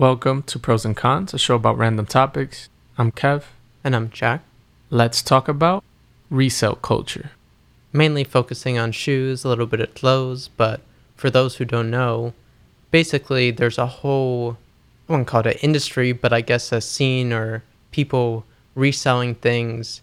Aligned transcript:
Welcome 0.00 0.44
to 0.44 0.58
Pros 0.58 0.86
and 0.86 0.96
Cons, 0.96 1.34
a 1.34 1.38
show 1.38 1.56
about 1.56 1.76
random 1.76 2.06
topics. 2.06 2.70
I'm 2.96 3.12
Kev. 3.12 3.42
And 3.84 3.94
I'm 3.94 4.08
Jack. 4.08 4.42
Let's 4.88 5.20
talk 5.20 5.46
about 5.46 5.84
resale 6.30 6.76
culture. 6.76 7.32
Mainly 7.92 8.24
focusing 8.24 8.78
on 8.78 8.92
shoes, 8.92 9.44
a 9.44 9.48
little 9.48 9.66
bit 9.66 9.80
of 9.80 9.92
clothes, 9.92 10.48
but 10.48 10.80
for 11.16 11.28
those 11.28 11.56
who 11.56 11.66
don't 11.66 11.90
know, 11.90 12.32
basically 12.90 13.50
there's 13.50 13.76
a 13.76 13.84
whole, 13.84 14.56
I 15.06 15.12
wouldn't 15.12 15.28
call 15.28 15.40
it 15.40 15.56
an 15.56 15.60
industry, 15.60 16.12
but 16.12 16.32
I 16.32 16.40
guess 16.40 16.72
a 16.72 16.80
scene 16.80 17.30
or 17.30 17.62
people 17.90 18.46
reselling 18.74 19.34
things 19.34 20.00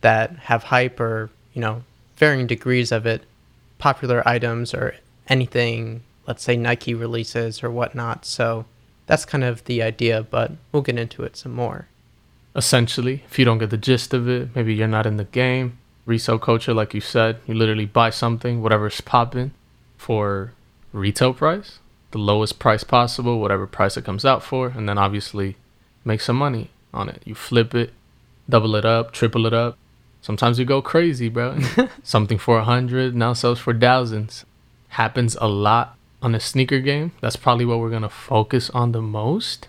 that 0.00 0.30
have 0.44 0.62
hype 0.62 1.00
or, 1.00 1.28
you 1.54 1.60
know, 1.60 1.82
varying 2.14 2.46
degrees 2.46 2.92
of 2.92 3.04
it, 3.04 3.24
popular 3.78 4.22
items 4.28 4.72
or 4.72 4.94
anything, 5.26 6.04
let's 6.28 6.44
say 6.44 6.56
Nike 6.56 6.94
releases 6.94 7.64
or 7.64 7.70
whatnot. 7.72 8.24
So 8.24 8.64
that's 9.10 9.24
kind 9.24 9.42
of 9.42 9.64
the 9.64 9.82
idea, 9.82 10.22
but 10.22 10.52
we'll 10.70 10.82
get 10.82 10.96
into 10.96 11.24
it 11.24 11.36
some 11.36 11.52
more. 11.52 11.88
Essentially, 12.54 13.24
if 13.28 13.40
you 13.40 13.44
don't 13.44 13.58
get 13.58 13.70
the 13.70 13.76
gist 13.76 14.14
of 14.14 14.28
it, 14.28 14.54
maybe 14.54 14.72
you're 14.72 14.86
not 14.86 15.04
in 15.04 15.16
the 15.16 15.24
game. 15.24 15.78
Resale 16.06 16.38
culture, 16.38 16.72
like 16.72 16.94
you 16.94 17.00
said, 17.00 17.40
you 17.44 17.54
literally 17.54 17.86
buy 17.86 18.10
something, 18.10 18.62
whatever's 18.62 19.00
popping, 19.00 19.50
for 19.96 20.52
retail 20.92 21.34
price, 21.34 21.80
the 22.12 22.18
lowest 22.18 22.60
price 22.60 22.84
possible, 22.84 23.40
whatever 23.40 23.66
price 23.66 23.96
it 23.96 24.04
comes 24.04 24.24
out 24.24 24.44
for, 24.44 24.68
and 24.68 24.88
then 24.88 24.96
obviously 24.96 25.56
make 26.04 26.20
some 26.20 26.36
money 26.36 26.70
on 26.94 27.08
it. 27.08 27.20
You 27.24 27.34
flip 27.34 27.74
it, 27.74 27.92
double 28.48 28.76
it 28.76 28.84
up, 28.84 29.10
triple 29.10 29.44
it 29.44 29.52
up. 29.52 29.76
Sometimes 30.22 30.60
you 30.60 30.64
go 30.64 30.80
crazy, 30.80 31.28
bro. 31.28 31.58
Something 32.04 32.38
for 32.38 32.60
a 32.60 32.64
hundred 32.64 33.16
now 33.16 33.32
sells 33.32 33.58
for 33.58 33.76
thousands. 33.76 34.44
Happens 34.90 35.36
a 35.40 35.48
lot 35.48 35.96
on 36.22 36.34
a 36.34 36.40
sneaker 36.40 36.80
game. 36.80 37.12
That's 37.20 37.36
probably 37.36 37.64
what 37.64 37.78
we're 37.80 37.90
gonna 37.90 38.08
focus 38.08 38.70
on 38.70 38.92
the 38.92 39.02
most. 39.02 39.68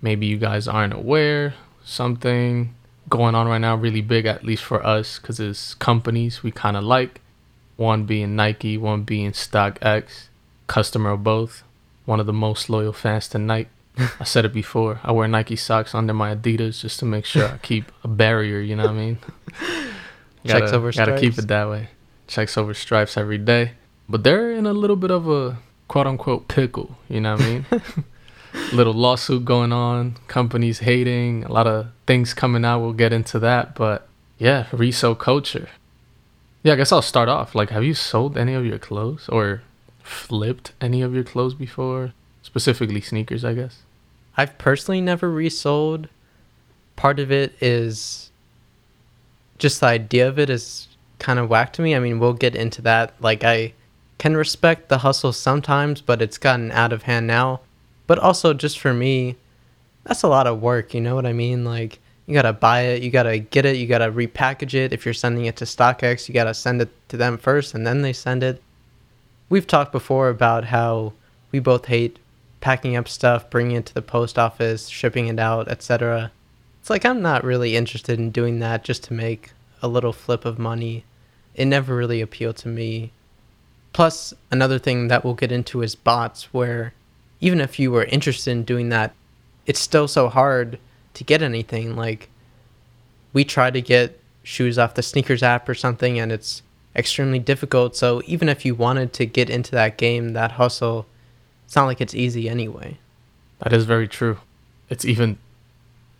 Maybe 0.00 0.26
you 0.26 0.38
guys 0.38 0.68
aren't 0.68 0.94
aware. 0.94 1.54
Something 1.84 2.74
going 3.08 3.34
on 3.34 3.48
right 3.48 3.58
now, 3.58 3.74
really 3.74 4.00
big, 4.00 4.26
at 4.26 4.44
least 4.44 4.62
for 4.62 4.84
us, 4.84 5.18
because 5.18 5.40
it's 5.40 5.74
companies 5.74 6.42
we 6.42 6.50
kind 6.50 6.76
of 6.76 6.84
like. 6.84 7.20
One 7.76 8.04
being 8.04 8.34
Nike, 8.36 8.76
one 8.76 9.04
being 9.04 9.32
StockX, 9.32 10.26
customer 10.66 11.10
of 11.10 11.22
both. 11.22 11.62
One 12.04 12.20
of 12.20 12.26
the 12.26 12.32
most 12.32 12.68
loyal 12.68 12.92
fans 12.92 13.28
to 13.28 13.38
Nike. 13.38 13.70
I 14.20 14.24
said 14.24 14.44
it 14.44 14.52
before. 14.52 15.00
I 15.02 15.12
wear 15.12 15.28
Nike 15.28 15.56
socks 15.56 15.94
under 15.94 16.14
my 16.14 16.34
Adidas 16.34 16.80
just 16.80 16.98
to 17.00 17.04
make 17.04 17.24
sure 17.24 17.46
I 17.46 17.58
keep 17.62 17.90
a 18.04 18.08
barrier. 18.08 18.60
You 18.60 18.76
know 18.76 18.84
what 18.84 18.92
I 18.92 18.94
mean? 18.94 19.18
Checks 20.46 20.70
gotta, 20.70 20.76
over 20.76 20.92
Gotta 20.92 21.18
keep 21.18 21.38
it 21.38 21.48
that 21.48 21.68
way. 21.68 21.88
Checks 22.26 22.56
over 22.56 22.74
stripes 22.74 23.16
every 23.16 23.38
day. 23.38 23.72
But 24.08 24.24
they're 24.24 24.52
in 24.52 24.66
a 24.66 24.72
little 24.72 24.96
bit 24.96 25.10
of 25.10 25.28
a 25.28 25.58
quote 25.88 26.06
unquote 26.06 26.48
pickle. 26.48 26.96
You 27.08 27.20
know 27.20 27.34
what 27.34 27.42
I 27.42 27.46
mean? 27.46 27.66
little 28.72 28.92
lawsuit 28.92 29.44
going 29.44 29.72
on. 29.72 30.16
Companies 30.28 30.80
hating. 30.80 31.44
A 31.44 31.52
lot 31.52 31.66
of 31.66 31.88
things 32.06 32.34
coming 32.34 32.64
out. 32.64 32.80
We'll 32.80 32.92
get 32.92 33.12
into 33.12 33.38
that. 33.40 33.74
But 33.74 34.06
yeah, 34.38 34.66
resale 34.72 35.14
culture. 35.14 35.68
Yeah, 36.62 36.74
I 36.74 36.76
guess 36.76 36.92
I'll 36.92 37.02
start 37.02 37.28
off. 37.28 37.54
Like, 37.54 37.70
have 37.70 37.84
you 37.84 37.94
sold 37.94 38.36
any 38.36 38.54
of 38.54 38.64
your 38.64 38.78
clothes 38.78 39.28
or 39.28 39.62
flipped 40.02 40.72
any 40.80 41.02
of 41.02 41.14
your 41.14 41.24
clothes 41.24 41.54
before? 41.54 42.12
Specifically 42.42 43.00
sneakers, 43.00 43.44
I 43.44 43.54
guess. 43.54 43.82
I've 44.36 44.56
personally 44.58 45.00
never 45.00 45.30
resold. 45.30 46.08
Part 46.96 47.18
of 47.18 47.30
it 47.30 47.56
is 47.60 48.30
just 49.58 49.80
the 49.80 49.86
idea 49.86 50.28
of 50.28 50.38
it 50.38 50.50
is 50.50 50.88
kind 51.18 51.38
of 51.38 51.48
whack 51.48 51.72
to 51.74 51.82
me. 51.82 51.94
I 51.94 52.00
mean, 52.00 52.18
we'll 52.18 52.32
get 52.32 52.54
into 52.54 52.82
that. 52.82 53.14
Like, 53.20 53.44
I 53.44 53.72
can 54.18 54.36
respect 54.36 54.88
the 54.88 54.98
hustle 54.98 55.32
sometimes, 55.32 56.00
but 56.00 56.20
it's 56.20 56.38
gotten 56.38 56.70
out 56.72 56.92
of 56.92 57.04
hand 57.04 57.26
now. 57.26 57.60
But 58.06 58.18
also, 58.18 58.52
just 58.52 58.78
for 58.78 58.92
me, 58.92 59.36
that's 60.04 60.22
a 60.22 60.28
lot 60.28 60.46
of 60.46 60.60
work. 60.60 60.94
You 60.94 61.00
know 61.00 61.14
what 61.14 61.26
I 61.26 61.32
mean? 61.32 61.64
Like, 61.64 62.00
you 62.26 62.34
gotta 62.34 62.52
buy 62.52 62.80
it, 62.80 63.02
you 63.02 63.10
gotta 63.10 63.38
get 63.38 63.64
it, 63.64 63.76
you 63.76 63.86
gotta 63.86 64.12
repackage 64.12 64.74
it. 64.74 64.92
If 64.92 65.06
you're 65.06 65.14
sending 65.14 65.46
it 65.46 65.56
to 65.56 65.64
StockX, 65.64 66.28
you 66.28 66.34
gotta 66.34 66.52
send 66.52 66.82
it 66.82 66.90
to 67.08 67.16
them 67.16 67.38
first 67.38 67.74
and 67.74 67.86
then 67.86 68.02
they 68.02 68.12
send 68.12 68.42
it. 68.42 68.62
We've 69.48 69.66
talked 69.66 69.92
before 69.92 70.28
about 70.28 70.66
how 70.66 71.14
we 71.52 71.58
both 71.58 71.86
hate 71.86 72.18
packing 72.60 72.96
up 72.96 73.08
stuff, 73.08 73.48
bringing 73.48 73.76
it 73.76 73.86
to 73.86 73.94
the 73.94 74.02
post 74.02 74.38
office, 74.38 74.88
shipping 74.88 75.28
it 75.28 75.38
out, 75.38 75.68
etc. 75.68 76.30
It's 76.80 76.90
like 76.90 77.06
I'm 77.06 77.22
not 77.22 77.44
really 77.44 77.76
interested 77.76 78.18
in 78.18 78.30
doing 78.30 78.58
that 78.58 78.84
just 78.84 79.04
to 79.04 79.14
make 79.14 79.52
a 79.80 79.88
little 79.88 80.12
flip 80.12 80.44
of 80.44 80.58
money. 80.58 81.04
It 81.54 81.64
never 81.64 81.96
really 81.96 82.20
appealed 82.20 82.56
to 82.58 82.68
me. 82.68 83.12
Plus, 83.98 84.32
another 84.52 84.78
thing 84.78 85.08
that 85.08 85.24
we'll 85.24 85.34
get 85.34 85.50
into 85.50 85.82
is 85.82 85.96
bots, 85.96 86.54
where 86.54 86.94
even 87.40 87.60
if 87.60 87.80
you 87.80 87.90
were 87.90 88.04
interested 88.04 88.52
in 88.52 88.62
doing 88.62 88.90
that, 88.90 89.12
it's 89.66 89.80
still 89.80 90.06
so 90.06 90.28
hard 90.28 90.78
to 91.14 91.24
get 91.24 91.42
anything. 91.42 91.96
Like, 91.96 92.28
we 93.32 93.42
try 93.42 93.72
to 93.72 93.80
get 93.80 94.20
shoes 94.44 94.78
off 94.78 94.94
the 94.94 95.02
sneakers 95.02 95.42
app 95.42 95.68
or 95.68 95.74
something, 95.74 96.16
and 96.16 96.30
it's 96.30 96.62
extremely 96.94 97.40
difficult. 97.40 97.96
So, 97.96 98.22
even 98.24 98.48
if 98.48 98.64
you 98.64 98.72
wanted 98.76 99.12
to 99.14 99.26
get 99.26 99.50
into 99.50 99.72
that 99.72 99.98
game, 99.98 100.32
that 100.32 100.52
hustle, 100.52 101.06
it's 101.64 101.74
not 101.74 101.86
like 101.86 102.00
it's 102.00 102.14
easy 102.14 102.48
anyway. 102.48 102.98
That 103.58 103.72
is 103.72 103.84
very 103.84 104.06
true. 104.06 104.38
It's 104.88 105.04
even 105.04 105.38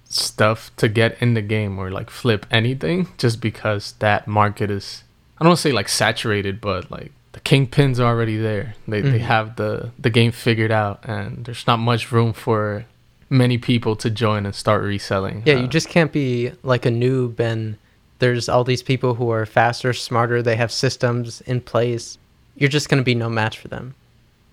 stuff 0.08 0.74
to 0.78 0.88
get 0.88 1.16
in 1.22 1.34
the 1.34 1.42
game 1.42 1.78
or 1.78 1.92
like 1.92 2.10
flip 2.10 2.44
anything 2.50 3.06
just 3.18 3.40
because 3.40 3.92
that 4.00 4.26
market 4.26 4.68
is 4.68 5.04
I 5.38 5.44
don't 5.44 5.50
want 5.50 5.58
to 5.58 5.62
say 5.62 5.70
like 5.70 5.88
saturated, 5.88 6.60
but 6.60 6.90
like 6.90 7.12
the 7.38 7.50
kingpins 7.50 7.98
are 7.98 8.04
already 8.04 8.36
there. 8.36 8.74
They 8.86 9.00
they 9.00 9.18
Mhm. 9.20 9.32
have 9.34 9.56
the 9.56 9.90
the 9.98 10.10
game 10.10 10.32
figured 10.32 10.70
out 10.72 10.98
and 11.04 11.44
there's 11.44 11.66
not 11.66 11.78
much 11.78 12.10
room 12.12 12.32
for 12.32 12.84
many 13.30 13.58
people 13.58 13.94
to 13.96 14.08
join 14.10 14.46
and 14.46 14.54
start 14.54 14.82
reselling. 14.82 15.42
Yeah, 15.44 15.54
Uh, 15.56 15.60
you 15.62 15.68
just 15.68 15.88
can't 15.88 16.12
be 16.12 16.52
like 16.62 16.86
a 16.86 16.90
noob 16.90 17.38
and 17.38 17.76
there's 18.18 18.48
all 18.48 18.64
these 18.64 18.82
people 18.82 19.14
who 19.14 19.30
are 19.30 19.46
faster, 19.46 19.92
smarter, 19.92 20.42
they 20.42 20.56
have 20.56 20.72
systems 20.72 21.40
in 21.42 21.60
place. 21.60 22.18
You're 22.56 22.70
just 22.70 22.88
going 22.88 22.98
to 22.98 23.04
be 23.04 23.14
no 23.14 23.28
match 23.30 23.58
for 23.58 23.68
them. 23.68 23.94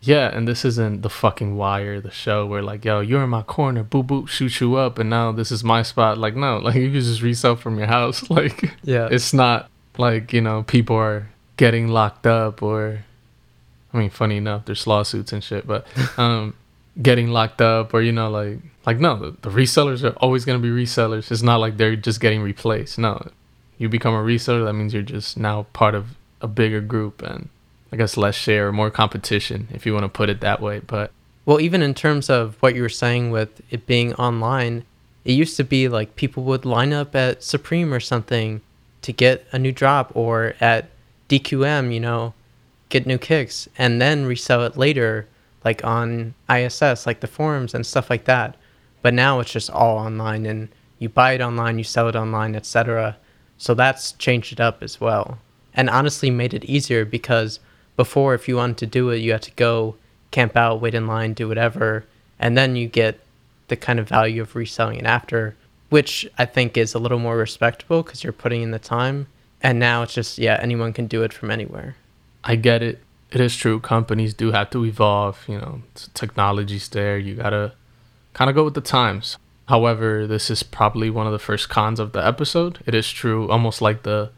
Yeah, 0.02 0.28
and 0.36 0.48
this 0.48 0.64
isn't 0.66 1.02
the 1.02 1.10
fucking 1.10 1.56
wire, 1.58 2.00
the 2.00 2.12
show 2.12 2.46
where 2.46 2.62
like, 2.62 2.86
yo, 2.86 3.00
you're 3.00 3.24
in 3.24 3.30
my 3.32 3.42
corner, 3.42 3.84
boop 3.84 4.06
boop, 4.08 4.28
shoot 4.28 4.60
you 4.62 4.76
up, 4.76 5.00
and 5.00 5.10
now 5.10 5.32
this 5.32 5.52
is 5.52 5.64
my 5.64 5.82
spot. 5.82 6.20
Like, 6.20 6.36
no, 6.36 6.58
like 6.60 6.76
you 6.76 6.92
can 6.92 7.02
just 7.02 7.24
resell 7.24 7.56
from 7.56 7.80
your 7.80 7.88
house. 7.88 8.30
Like, 8.38 8.58
Yeah. 8.84 9.08
it's 9.10 9.34
not 9.34 9.70
like 9.98 10.32
you 10.34 10.42
know 10.42 10.62
people 10.64 10.96
are 10.98 11.28
getting 11.58 11.88
locked 11.88 12.28
up 12.28 12.62
or, 12.62 13.06
I 13.94 13.98
mean, 13.98 14.10
funny 14.10 14.38
enough, 14.38 14.66
there's 14.66 14.88
lawsuits 14.88 15.32
and 15.34 15.44
shit, 15.44 15.66
but 15.66 15.86
um, 16.18 16.56
getting 17.02 17.30
locked 17.30 17.62
up 17.62 17.94
or 17.94 18.02
you 18.02 18.12
know 18.12 18.30
like 18.30 18.60
like 18.86 19.00
no, 19.00 19.18
the, 19.18 19.32
the 19.42 19.50
resellers 19.50 20.04
are 20.04 20.16
always 20.18 20.46
gonna 20.46 20.60
be 20.60 20.70
resellers. 20.70 21.32
It's 21.32 21.42
not 21.42 21.58
like 21.58 21.78
they're 21.78 21.96
just 21.96 22.20
getting 22.20 22.42
replaced. 22.42 22.98
No, 23.00 23.30
you 23.78 23.90
become 23.90 24.14
a 24.14 24.24
reseller, 24.24 24.66
that 24.66 24.74
means 24.74 24.94
you're 24.94 25.04
just 25.04 25.38
now 25.38 25.68
part 25.74 25.96
of 25.96 26.16
a 26.42 26.48
bigger 26.48 26.82
group 26.82 27.22
and 27.22 27.50
I 27.92 27.98
guess 27.98 28.18
less 28.18 28.36
share, 28.36 28.72
more 28.72 28.92
competition, 28.92 29.68
if 29.72 29.86
you 29.86 29.94
want 29.94 30.04
to 30.04 30.10
put 30.10 30.30
it 30.30 30.42
that 30.42 30.62
way. 30.62 30.80
But 30.80 31.12
Well, 31.46 31.60
even 31.60 31.82
in 31.82 31.94
terms 31.94 32.30
of 32.30 32.56
what 32.60 32.76
you 32.76 32.82
were 32.82 32.90
saying 32.90 33.32
with 33.32 33.62
it 33.70 33.86
being 33.86 34.14
online, 34.16 34.86
it 35.24 35.34
used 35.34 35.58
to 35.58 35.64
be 35.64 35.88
like 35.88 36.16
people 36.16 36.44
would 36.44 36.66
line 36.66 36.94
up 36.94 37.16
at 37.16 37.44
Supreme 37.44 37.94
or 37.94 38.00
something 38.00 38.62
to 39.02 39.12
get 39.12 39.46
a 39.52 39.60
new 39.60 39.72
drop 39.72 40.12
or 40.16 40.56
at 40.60 40.90
DQM, 41.30 41.94
you 41.94 42.00
know, 42.00 42.34
get 42.90 43.06
new 43.06 43.18
kicks 43.18 43.68
and 43.78 44.02
then 44.02 44.26
resell 44.26 44.64
it 44.64 44.78
later, 44.78 45.28
like 45.64 45.84
on 45.84 46.34
ISS, 46.50 47.06
like 47.06 47.20
the 47.20 47.28
forums 47.28 47.74
and 47.74 47.86
stuff 47.86 48.10
like 48.10 48.26
that. 48.26 48.56
But 49.02 49.14
now 49.14 49.40
it's 49.40 49.52
just 49.52 49.70
all 49.70 49.98
online 49.98 50.46
and 50.46 50.70
you 51.00 51.10
buy 51.10 51.34
it 51.34 51.42
online, 51.42 51.78
you 51.78 51.84
sell 51.84 52.08
it 52.08 52.16
online, 52.16 52.56
etc. 52.56 53.18
So 53.58 53.74
that's 53.74 54.14
changed 54.14 54.54
it 54.54 54.60
up 54.60 54.82
as 54.82 55.02
well. 55.02 55.40
And 55.74 55.90
honestly 55.90 56.32
made 56.32 56.54
it 56.54 56.66
easier 56.66 57.06
because 57.06 57.60
before 57.96 58.34
if 58.34 58.48
you 58.48 58.56
wanted 58.56 58.78
to 58.78 58.86
do 58.86 59.10
it, 59.10 59.18
you 59.18 59.32
had 59.32 59.42
to 59.44 59.52
go 59.52 59.96
camp 60.32 60.56
out, 60.56 60.82
wait 60.82 60.96
in 60.96 61.08
line, 61.08 61.34
do 61.34 61.48
whatever, 61.48 62.06
and 62.40 62.58
then 62.58 62.76
you 62.76 62.88
get 62.88 63.20
the 63.68 63.76
kind 63.76 64.00
of 64.00 64.08
value 64.08 64.42
of 64.42 64.56
reselling 64.56 65.00
it 65.00 65.06
after, 65.06 65.56
which 65.90 66.28
I 66.38 66.46
think 66.46 66.78
is 66.78 66.94
a 66.94 67.00
little 67.00 67.20
more 67.20 67.38
respectable 67.38 68.04
because 68.04 68.24
you're 68.24 68.34
putting 68.34 68.62
in 68.62 68.72
the 68.72 68.80
time. 68.80 69.28
And 69.66 69.80
now 69.80 70.04
it's 70.04 70.14
just, 70.14 70.38
yeah, 70.38 70.60
anyone 70.62 70.94
can 70.94 71.08
do 71.08 71.24
it 71.24 71.34
from 71.34 71.50
anywhere. 71.50 71.96
I 72.44 72.56
get 72.56 72.84
it. 72.84 73.00
It 73.32 73.42
is 73.42 73.56
true. 73.56 73.80
Companies 73.80 74.36
do 74.36 74.52
have 74.52 74.70
to 74.70 74.86
evolve. 74.86 75.44
You 75.48 75.58
know, 75.58 75.82
technology's 76.14 76.88
there. 76.90 77.18
You 77.18 77.34
gotta 77.34 77.74
kind 78.34 78.48
of 78.48 78.56
go 78.56 78.64
with 78.64 78.76
the 78.76 78.82
times. 78.82 79.40
However, 79.68 80.28
this 80.28 80.52
is 80.52 80.62
probably 80.62 81.10
one 81.10 81.26
of 81.26 81.34
the 81.34 81.40
first 81.40 81.68
cons 81.68 82.00
of 82.00 82.12
the 82.12 82.24
episode. 82.24 82.78
It 82.86 82.94
is 82.94 83.10
true, 83.10 83.50
almost 83.50 83.82
like 83.82 84.04
the 84.04 84.30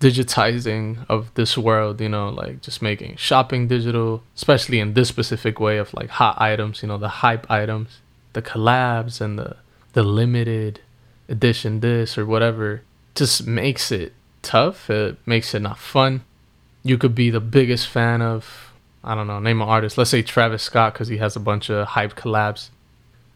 digitizing 0.00 1.06
of 1.08 1.32
this 1.32 1.56
world. 1.56 1.98
You 1.98 2.10
know, 2.10 2.28
like 2.28 2.60
just 2.60 2.82
making 2.82 3.16
shopping 3.16 3.66
digital, 3.68 4.22
especially 4.36 4.80
in 4.80 4.92
this 4.92 5.08
specific 5.08 5.58
way 5.58 5.78
of 5.78 5.94
like 5.94 6.10
hot 6.10 6.38
items. 6.38 6.82
You 6.82 6.88
know, 6.88 6.98
the 6.98 7.24
hype 7.24 7.50
items, 7.50 8.00
the 8.34 8.42
collabs, 8.42 9.22
and 9.22 9.38
the 9.38 9.56
the 9.94 10.02
limited 10.02 10.80
edition 11.26 11.80
this 11.80 12.18
or 12.18 12.26
whatever. 12.26 12.82
Just 13.14 13.46
makes 13.46 13.90
it 13.90 14.12
tough. 14.44 14.88
It 14.88 15.16
makes 15.26 15.54
it 15.54 15.60
not 15.60 15.78
fun 15.78 16.22
you 16.84 16.98
could 16.98 17.14
be 17.14 17.30
the 17.30 17.40
biggest 17.40 17.88
fan 17.88 18.22
of 18.22 18.70
I 19.02 19.14
don't 19.14 19.26
know, 19.26 19.38
name 19.38 19.60
an 19.60 19.68
artist. 19.68 19.98
Let's 19.98 20.08
say 20.08 20.22
Travis 20.22 20.62
Scott 20.62 20.94
because 20.94 21.08
he 21.08 21.18
has 21.18 21.36
a 21.36 21.40
bunch 21.40 21.68
of 21.68 21.88
hype 21.88 22.14
collabs. 22.14 22.70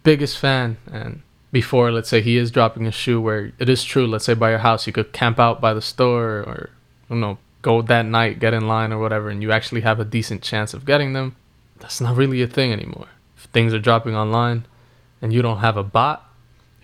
biggest 0.03 0.39
fan 0.39 0.77
and 0.93 1.23
before 1.51 1.91
let's 1.91 2.09
say 2.09 2.21
he 2.21 2.37
is 2.37 2.51
dropping 2.51 2.87
a 2.87 2.93
shoe 2.93 3.21
where 3.21 3.53
it 3.59 3.69
is 3.71 3.83
true 3.83 4.07
let's 4.07 4.27
say 4.27 4.35
by 4.35 4.51
your 4.51 4.59
house 4.59 4.87
you 4.87 4.93
could 4.93 5.13
camp 5.13 5.39
out 5.41 5.63
by 5.63 5.73
the 5.73 5.81
store 5.81 6.41
or 6.41 6.71
you 7.09 7.17
know 7.17 7.39
go 7.63 7.81
that 7.81 8.05
night 8.05 8.39
get 8.39 8.53
in 8.53 8.69
line 8.69 8.93
or 8.93 8.99
whatever 8.99 9.31
and 9.31 9.43
you 9.43 9.51
actually 9.51 9.81
have 9.81 9.99
a 9.99 10.05
decent 10.05 10.43
chance 10.43 10.75
of 10.75 10.85
getting 10.85 11.15
them 11.15 11.35
that's 11.79 12.03
not 12.03 12.17
really 12.17 12.43
a 12.43 12.47
thing 12.47 12.71
anymore 12.71 13.09
if 13.37 13.45
things 13.45 13.73
are 13.73 13.79
dropping 13.79 14.15
online 14.15 14.67
and 15.23 15.33
you 15.33 15.41
don't 15.41 15.59
have 15.59 15.77
a 15.79 15.83
bot 15.83 16.28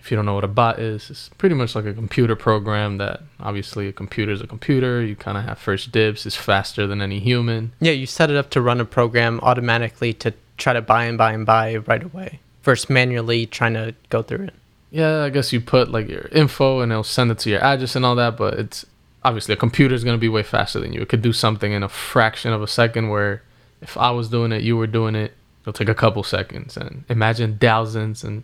if 0.05 0.11
you 0.11 0.15
don't 0.15 0.25
know 0.27 0.35
what 0.35 0.43
a 0.43 0.47
bot 0.47 0.77
is 0.77 1.09
it's 1.09 1.29
pretty 1.39 1.55
much 1.55 1.73
like 1.73 1.85
a 1.85 1.93
computer 1.93 2.35
program 2.35 2.99
that 2.99 3.23
obviously 3.39 3.87
a 3.87 3.91
computer 3.91 4.31
is 4.31 4.39
a 4.39 4.45
computer 4.45 5.01
you 5.03 5.15
kind 5.15 5.35
of 5.35 5.43
have 5.43 5.57
first 5.57 5.91
dibs 5.91 6.27
it's 6.27 6.35
faster 6.35 6.85
than 6.85 7.01
any 7.01 7.19
human 7.19 7.71
Yeah, 7.79 7.93
you 7.93 8.05
set 8.05 8.29
it 8.29 8.35
up 8.35 8.51
to 8.51 8.61
run 8.61 8.79
a 8.79 8.85
program 8.85 9.39
automatically 9.41 10.13
to 10.13 10.31
try 10.57 10.73
to 10.73 10.81
buy 10.81 11.05
and 11.05 11.17
buy 11.17 11.31
and 11.33 11.43
buy 11.43 11.77
right 11.77 12.03
away 12.03 12.39
versus 12.61 12.87
manually 12.87 13.47
trying 13.47 13.73
to 13.73 13.95
go 14.09 14.21
through 14.21 14.45
it. 14.45 14.53
yeah, 14.91 15.23
I 15.23 15.29
guess 15.29 15.51
you 15.51 15.59
put 15.59 15.89
like 15.89 16.07
your 16.07 16.27
info 16.31 16.81
and 16.81 16.91
it'll 16.91 17.03
send 17.03 17.31
it 17.31 17.39
to 17.39 17.49
your 17.49 17.63
address 17.63 17.95
and 17.95 18.05
all 18.05 18.15
that, 18.15 18.37
but 18.37 18.53
it's 18.59 18.85
obviously 19.23 19.53
a 19.53 19.57
computer 19.57 19.95
is 19.95 20.03
going 20.03 20.15
to 20.15 20.21
be 20.21 20.29
way 20.29 20.43
faster 20.43 20.79
than 20.79 20.93
you. 20.93 21.01
It 21.01 21.09
could 21.09 21.23
do 21.23 21.33
something 21.33 21.71
in 21.71 21.81
a 21.81 21.89
fraction 21.89 22.53
of 22.53 22.61
a 22.61 22.67
second 22.67 23.09
where 23.09 23.41
if 23.81 23.97
I 23.97 24.11
was 24.11 24.29
doing 24.29 24.51
it, 24.51 24.61
you 24.61 24.77
were 24.77 24.87
doing 24.87 25.15
it, 25.15 25.33
it'll 25.63 25.73
take 25.73 25.89
a 25.89 25.95
couple 25.95 26.21
seconds. 26.21 26.77
And 26.77 27.05
imagine 27.09 27.57
thousands 27.57 28.23
and 28.23 28.43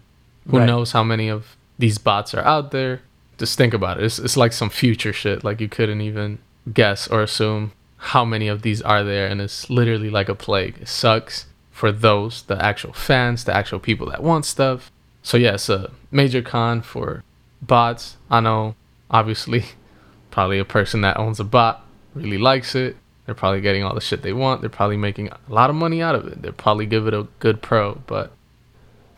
who 0.50 0.58
Right. 0.60 0.66
knows 0.66 0.92
how 0.92 1.04
many 1.04 1.28
of 1.30 1.56
these 1.78 1.98
bots 1.98 2.34
are 2.34 2.44
out 2.44 2.72
there. 2.72 3.02
Just 3.38 3.58
think 3.58 3.74
about 3.74 3.98
it. 4.00 4.04
It's, 4.04 4.20
it's 4.20 4.38
like 4.38 4.54
some 4.54 4.70
future 4.70 5.14
shit. 5.14 5.44
Like 5.44 5.60
you 5.62 5.68
couldn't 5.70 6.02
even 6.02 6.40
guess 6.74 7.08
or 7.08 7.22
assume 7.22 7.72
how 7.98 8.24
many 8.26 8.48
of 8.48 8.62
these 8.62 8.82
are 8.82 9.04
there. 9.04 9.28
And 9.28 9.42
it's 9.42 9.70
literally 9.70 10.10
like 10.10 10.30
a 10.30 10.36
plague. 10.36 10.78
It 10.82 10.88
sucks 10.88 11.48
for 11.72 11.92
those, 11.92 12.44
the 12.44 12.64
actual 12.64 12.94
fans, 12.94 13.44
the 13.44 13.56
actual 13.56 13.80
people 13.80 14.10
that 14.10 14.22
want 14.24 14.46
stuff. 14.46 14.92
So 15.24 15.38
yeah, 15.38 15.54
it's 15.56 15.70
a 15.70 15.92
major 16.12 16.42
con 16.42 16.82
for 16.82 17.24
bots. 17.62 18.18
I 18.30 18.40
know, 18.42 18.76
obviously, 19.10 19.66
probably 20.32 20.60
a 20.60 20.66
person 20.66 21.02
that 21.02 21.18
owns 21.18 21.40
a 21.40 21.44
bot 21.44 21.86
really 22.14 22.38
likes 22.38 22.76
it. 22.76 22.98
They're 23.26 23.36
probably 23.36 23.62
getting 23.62 23.84
all 23.84 23.94
the 23.96 24.02
shit 24.02 24.24
they 24.24 24.34
want. 24.34 24.62
They're 24.62 24.70
probably 24.70 24.98
making 24.98 25.30
a 25.30 25.38
lot 25.48 25.70
of 25.70 25.76
money 25.76 26.02
out 26.02 26.16
of 26.16 26.28
it. 26.28 26.42
They'll 26.42 26.52
probably 26.52 26.86
give 26.86 27.08
it 27.08 27.14
a 27.14 27.28
good 27.40 27.62
pro. 27.62 27.96
But 28.08 28.32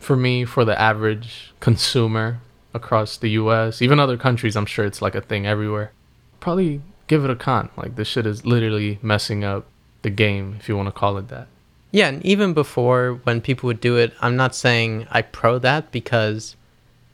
for 0.04 0.16
me, 0.16 0.44
for 0.44 0.64
the 0.64 0.80
average 0.80 1.52
consumer 1.60 2.40
across 2.72 3.16
the 3.16 3.30
US, 3.30 3.80
even 3.80 3.98
other 3.98 4.16
countries, 4.16 4.56
I'm 4.56 4.66
sure 4.66 4.84
it's 4.84 5.02
like 5.02 5.14
a 5.14 5.20
thing 5.20 5.46
everywhere. 5.46 5.92
Probably 6.40 6.82
give 7.06 7.24
it 7.24 7.30
a 7.30 7.36
con. 7.36 7.70
Like 7.76 7.96
this 7.96 8.08
shit 8.08 8.26
is 8.26 8.44
literally 8.44 8.98
messing 9.02 9.44
up 9.44 9.66
the 10.02 10.10
game, 10.10 10.56
if 10.58 10.68
you 10.68 10.76
want 10.76 10.88
to 10.88 10.92
call 10.92 11.16
it 11.18 11.28
that. 11.28 11.48
Yeah, 11.90 12.08
and 12.08 12.24
even 12.26 12.54
before 12.54 13.20
when 13.22 13.40
people 13.40 13.68
would 13.68 13.80
do 13.80 13.96
it, 13.96 14.12
I'm 14.20 14.36
not 14.36 14.54
saying 14.54 15.06
I 15.10 15.22
pro 15.22 15.58
that 15.60 15.92
because 15.92 16.56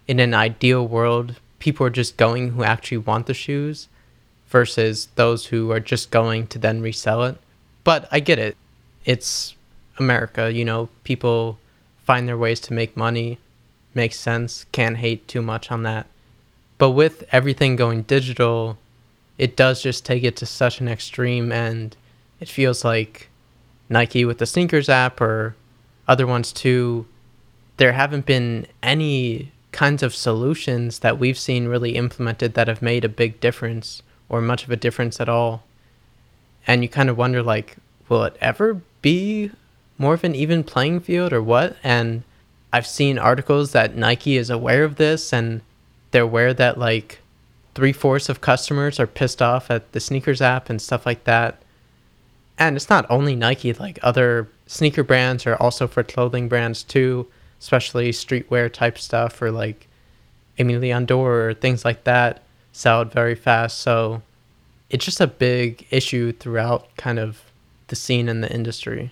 in 0.08 0.18
an 0.18 0.34
ideal 0.34 0.86
world, 0.86 1.36
people 1.58 1.86
are 1.86 1.90
just 1.90 2.16
going 2.16 2.52
who 2.52 2.64
actually 2.64 2.98
want 2.98 3.26
the 3.26 3.34
shoes 3.34 3.88
versus 4.48 5.08
those 5.14 5.46
who 5.46 5.70
are 5.70 5.80
just 5.80 6.10
going 6.10 6.46
to 6.48 6.58
then 6.58 6.80
resell 6.80 7.24
it. 7.24 7.36
But 7.84 8.08
I 8.10 8.20
get 8.20 8.38
it. 8.38 8.56
It's 9.04 9.54
America, 9.98 10.50
you 10.52 10.64
know, 10.64 10.88
people 11.04 11.58
find 12.04 12.28
their 12.28 12.38
ways 12.38 12.60
to 12.60 12.72
make 12.72 12.96
money. 12.96 13.38
Makes 13.94 14.18
sense. 14.18 14.66
Can't 14.72 14.98
hate 14.98 15.26
too 15.28 15.42
much 15.42 15.70
on 15.70 15.82
that. 15.82 16.06
But 16.78 16.90
with 16.90 17.24
everything 17.32 17.76
going 17.76 18.02
digital, 18.02 18.78
it 19.36 19.56
does 19.56 19.82
just 19.82 20.04
take 20.04 20.24
it 20.24 20.36
to 20.36 20.46
such 20.46 20.80
an 20.80 20.88
extreme 20.88 21.52
and 21.52 21.96
it 22.40 22.48
feels 22.48 22.84
like 22.84 23.28
Nike 23.88 24.24
with 24.24 24.38
the 24.38 24.46
sneakers 24.46 24.88
app 24.88 25.20
or 25.20 25.56
other 26.08 26.26
ones 26.26 26.52
too, 26.52 27.06
there 27.76 27.92
haven't 27.92 28.26
been 28.26 28.66
any 28.82 29.52
kinds 29.72 30.02
of 30.02 30.14
solutions 30.14 31.00
that 31.00 31.18
we've 31.18 31.38
seen 31.38 31.68
really 31.68 31.96
implemented 31.96 32.54
that 32.54 32.68
have 32.68 32.82
made 32.82 33.04
a 33.04 33.08
big 33.08 33.40
difference 33.40 34.02
or 34.28 34.40
much 34.40 34.64
of 34.64 34.70
a 34.70 34.76
difference 34.76 35.20
at 35.20 35.28
all. 35.28 35.62
And 36.66 36.82
you 36.82 36.88
kind 36.88 37.08
of 37.08 37.16
wonder 37.16 37.42
like, 37.42 37.76
will 38.08 38.24
it 38.24 38.36
ever 38.40 38.80
be 39.02 39.50
more 40.00 40.14
of 40.14 40.24
an 40.24 40.34
even 40.34 40.64
playing 40.64 41.00
field 41.00 41.32
or 41.32 41.42
what? 41.42 41.76
And 41.84 42.24
I've 42.72 42.86
seen 42.86 43.18
articles 43.18 43.72
that 43.72 43.96
Nike 43.96 44.36
is 44.36 44.50
aware 44.50 44.82
of 44.82 44.96
this 44.96 45.32
and 45.32 45.60
they're 46.10 46.22
aware 46.22 46.54
that 46.54 46.78
like 46.78 47.20
three 47.74 47.92
fourths 47.92 48.28
of 48.28 48.40
customers 48.40 48.98
are 48.98 49.06
pissed 49.06 49.40
off 49.40 49.70
at 49.70 49.92
the 49.92 50.00
sneakers 50.00 50.40
app 50.40 50.68
and 50.68 50.82
stuff 50.82 51.06
like 51.06 51.24
that 51.24 51.62
and 52.60 52.76
it's 52.76 52.90
not 52.90 53.06
only 53.08 53.34
Nike, 53.34 53.72
like 53.72 53.98
other 54.02 54.46
sneaker 54.66 55.02
brands 55.02 55.46
are 55.46 55.56
also 55.56 55.88
for 55.88 56.04
clothing 56.04 56.46
brands 56.46 56.82
too, 56.82 57.26
especially 57.58 58.10
streetwear 58.12 58.70
type 58.70 58.98
stuff 58.98 59.40
or 59.40 59.50
like 59.50 59.88
Aimé 60.58 60.78
Leon 60.78 61.06
Dore 61.06 61.48
or 61.48 61.54
things 61.54 61.86
like 61.86 62.04
that 62.04 62.42
sell 62.72 63.00
it 63.00 63.10
very 63.10 63.34
fast. 63.34 63.78
So 63.78 64.20
it's 64.90 65.06
just 65.06 65.22
a 65.22 65.26
big 65.26 65.86
issue 65.90 66.32
throughout 66.32 66.94
kind 66.96 67.18
of 67.18 67.40
the 67.88 67.96
scene 67.96 68.28
in 68.28 68.42
the 68.42 68.52
industry. 68.52 69.10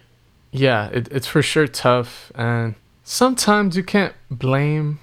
Yeah, 0.51 0.89
it, 0.89 1.09
it's 1.11 1.27
for 1.27 1.43
sure 1.43 1.67
tough. 1.67 2.33
And 2.35 2.75
sometimes 3.05 3.77
you 3.77 3.83
can't 3.83 4.15
blame, 4.31 5.01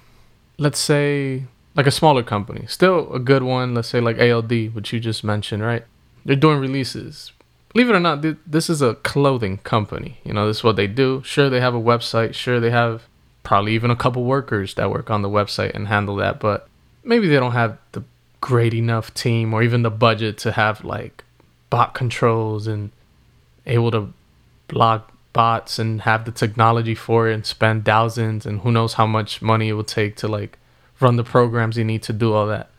let's 0.58 0.78
say, 0.78 1.44
like 1.74 1.86
a 1.86 1.90
smaller 1.90 2.22
company. 2.22 2.66
Still 2.66 3.12
a 3.12 3.18
good 3.18 3.42
one, 3.42 3.74
let's 3.74 3.88
say 3.88 4.00
like 4.00 4.18
ALD, 4.18 4.74
which 4.74 4.92
you 4.92 5.00
just 5.00 5.22
mentioned, 5.22 5.62
right? 5.62 5.84
They're 6.24 6.36
doing 6.36 6.58
releases. 6.58 7.32
Believe 7.72 7.90
it 7.90 7.94
or 7.94 8.00
not, 8.00 8.22
th- 8.22 8.38
this 8.46 8.70
is 8.70 8.80
a 8.80 8.94
clothing 8.96 9.58
company. 9.58 10.18
You 10.24 10.32
know, 10.32 10.48
this 10.48 10.58
is 10.58 10.64
what 10.64 10.76
they 10.76 10.86
do. 10.86 11.22
Sure, 11.24 11.50
they 11.50 11.60
have 11.60 11.74
a 11.74 11.80
website. 11.80 12.34
Sure, 12.34 12.58
they 12.58 12.70
have 12.70 13.02
probably 13.42 13.74
even 13.74 13.90
a 13.90 13.96
couple 13.96 14.24
workers 14.24 14.74
that 14.74 14.90
work 14.90 15.10
on 15.10 15.22
the 15.22 15.28
website 15.28 15.74
and 15.74 15.86
handle 15.86 16.16
that. 16.16 16.40
But 16.40 16.68
maybe 17.04 17.28
they 17.28 17.36
don't 17.36 17.52
have 17.52 17.78
the 17.92 18.02
great 18.40 18.74
enough 18.74 19.12
team 19.14 19.52
or 19.52 19.62
even 19.62 19.82
the 19.82 19.90
budget 19.90 20.38
to 20.38 20.52
have 20.52 20.84
like 20.84 21.24
bot 21.70 21.94
controls 21.94 22.66
and 22.66 22.90
able 23.66 23.90
to 23.90 24.12
block 24.68 25.12
bots 25.36 25.78
and 25.78 26.00
have 26.02 26.24
the 26.24 26.32
technology 26.32 26.94
for 26.94 27.28
it 27.28 27.34
and 27.34 27.46
spend 27.46 27.84
thousands 27.84 28.46
and 28.46 28.60
who 28.60 28.72
knows 28.72 28.94
how 28.94 29.06
much 29.06 29.40
money 29.42 29.68
it 29.68 29.74
will 29.74 29.84
take 29.84 30.16
to 30.16 30.28
like 30.28 30.58
run 31.00 31.16
the 31.16 31.24
programs 31.24 31.76
you 31.76 31.84
need 31.84 32.02
to 32.02 32.12
do 32.12 32.32
all 32.32 32.46
that. 32.46 32.70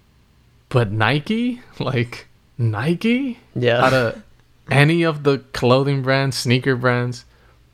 But 0.69 0.91
Nike, 0.91 1.61
like 1.79 2.27
Nike, 2.57 3.39
Yeah. 3.55 3.83
out 3.85 3.93
of 3.93 4.23
any 4.69 5.03
of 5.03 5.23
the 5.23 5.39
clothing 5.53 6.01
brands, 6.01 6.37
sneaker 6.37 6.75
brands, 6.75 7.23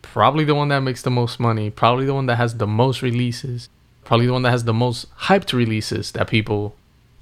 probably 0.02 0.44
the 0.44 0.54
one 0.56 0.68
that 0.68 0.82
makes 0.82 1.02
the 1.02 1.10
most 1.10 1.40
money, 1.40 1.70
probably 1.70 2.06
the 2.06 2.14
one 2.14 2.28
that 2.28 2.36
has 2.36 2.58
the 2.58 2.68
most 2.68 3.02
releases, 3.02 3.70
probably 4.04 4.26
the 4.28 4.34
one 4.34 4.44
that 4.44 4.52
has 4.52 4.66
the 4.66 4.74
most 4.74 5.08
hyped 5.22 5.54
releases 5.54 6.12
that 6.12 6.28
people 6.28 6.76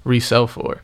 resell 0.04 0.46
for. 0.46 0.82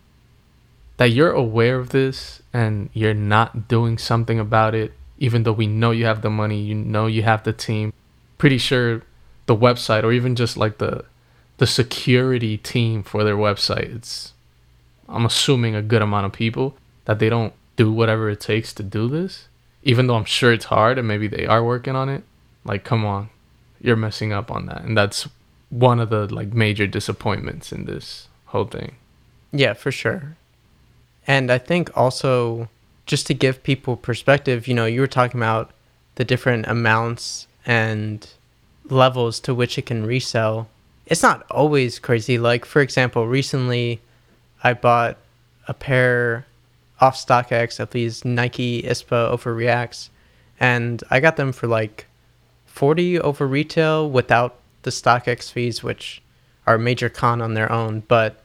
That 0.96 1.10
you're 1.10 1.32
aware 1.32 1.76
of 1.78 1.90
this 1.90 2.40
and 2.52 2.88
you're 2.92 3.14
not 3.14 3.68
doing 3.68 3.98
something 3.98 4.38
about 4.40 4.74
it, 4.74 4.92
even 5.18 5.42
though 5.42 5.52
we 5.52 5.66
know 5.66 5.90
you 5.90 6.06
have 6.06 6.22
the 6.22 6.30
money, 6.30 6.60
you 6.60 6.74
know 6.74 7.06
you 7.06 7.22
have 7.22 7.44
the 7.44 7.52
team. 7.52 7.92
Pretty 8.38 8.58
sure 8.58 9.02
the 9.46 9.56
website 9.56 10.04
or 10.04 10.12
even 10.12 10.36
just 10.36 10.56
like 10.56 10.78
the 10.78 11.04
the 11.58 11.66
security 11.66 12.56
team 12.56 13.02
for 13.02 13.24
their 13.24 13.36
website, 13.36 13.94
it's 13.94 14.32
I'm 15.08 15.26
assuming 15.26 15.74
a 15.74 15.82
good 15.82 16.02
amount 16.02 16.26
of 16.26 16.32
people 16.32 16.76
that 17.06 17.18
they 17.18 17.28
don't 17.28 17.52
do 17.76 17.90
whatever 17.90 18.30
it 18.30 18.40
takes 18.40 18.72
to 18.74 18.82
do 18.82 19.08
this, 19.08 19.48
even 19.82 20.06
though 20.06 20.16
I'm 20.16 20.24
sure 20.24 20.52
it's 20.52 20.66
hard 20.66 20.98
and 20.98 21.08
maybe 21.08 21.26
they 21.26 21.46
are 21.46 21.64
working 21.64 21.96
on 21.96 22.08
it. 22.08 22.22
Like, 22.64 22.84
come 22.84 23.04
on, 23.04 23.30
you're 23.80 23.96
messing 23.96 24.32
up 24.32 24.50
on 24.50 24.66
that, 24.66 24.82
and 24.82 24.96
that's 24.96 25.28
one 25.70 26.00
of 26.00 26.10
the 26.10 26.32
like 26.32 26.52
major 26.52 26.86
disappointments 26.86 27.72
in 27.72 27.84
this 27.84 28.28
whole 28.46 28.66
thing. 28.66 28.96
Yeah, 29.52 29.72
for 29.72 29.90
sure. 29.90 30.36
And 31.26 31.50
I 31.50 31.58
think 31.58 31.90
also 31.96 32.68
just 33.08 33.26
to 33.26 33.34
give 33.34 33.62
people 33.64 33.96
perspective, 33.96 34.68
you 34.68 34.74
know, 34.74 34.84
you 34.84 35.00
were 35.00 35.08
talking 35.08 35.40
about 35.40 35.72
the 36.14 36.24
different 36.24 36.66
amounts 36.68 37.48
and 37.66 38.28
levels 38.88 39.40
to 39.40 39.54
which 39.54 39.78
it 39.78 39.86
can 39.86 40.06
resell. 40.06 40.68
It's 41.06 41.22
not 41.22 41.44
always 41.50 41.98
crazy. 41.98 42.38
Like, 42.38 42.64
for 42.64 42.82
example, 42.82 43.26
recently 43.26 44.00
I 44.62 44.74
bought 44.74 45.16
a 45.66 45.74
pair 45.74 46.46
off 47.00 47.16
StockX 47.16 47.80
of 47.80 47.90
these 47.90 48.24
Nike 48.26 48.82
ISPA 48.82 49.32
OverReacts, 49.32 50.10
and 50.60 51.02
I 51.10 51.20
got 51.20 51.36
them 51.36 51.52
for 51.52 51.66
like 51.66 52.06
40 52.66 53.20
over 53.20 53.46
retail 53.46 54.10
without 54.10 54.56
the 54.82 54.90
StockX 54.90 55.50
fees, 55.50 55.82
which 55.82 56.20
are 56.66 56.74
a 56.74 56.78
major 56.78 57.08
con 57.08 57.40
on 57.40 57.54
their 57.54 57.72
own. 57.72 58.00
But 58.00 58.42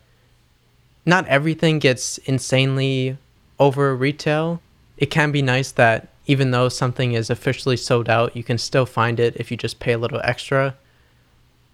not 1.05 1.27
everything 1.27 1.79
gets 1.79 2.17
insanely 2.19 3.17
over 3.63 3.95
retail. 3.95 4.61
It 4.97 5.09
can 5.09 5.31
be 5.31 5.41
nice 5.41 5.71
that 5.71 6.09
even 6.25 6.51
though 6.51 6.67
something 6.67 7.13
is 7.13 7.29
officially 7.29 7.77
sold 7.77 8.09
out, 8.09 8.35
you 8.35 8.43
can 8.43 8.57
still 8.57 8.85
find 8.85 9.19
it 9.19 9.37
if 9.37 9.49
you 9.51 9.57
just 9.57 9.79
pay 9.79 9.93
a 9.93 9.97
little 9.97 10.19
extra. 10.23 10.75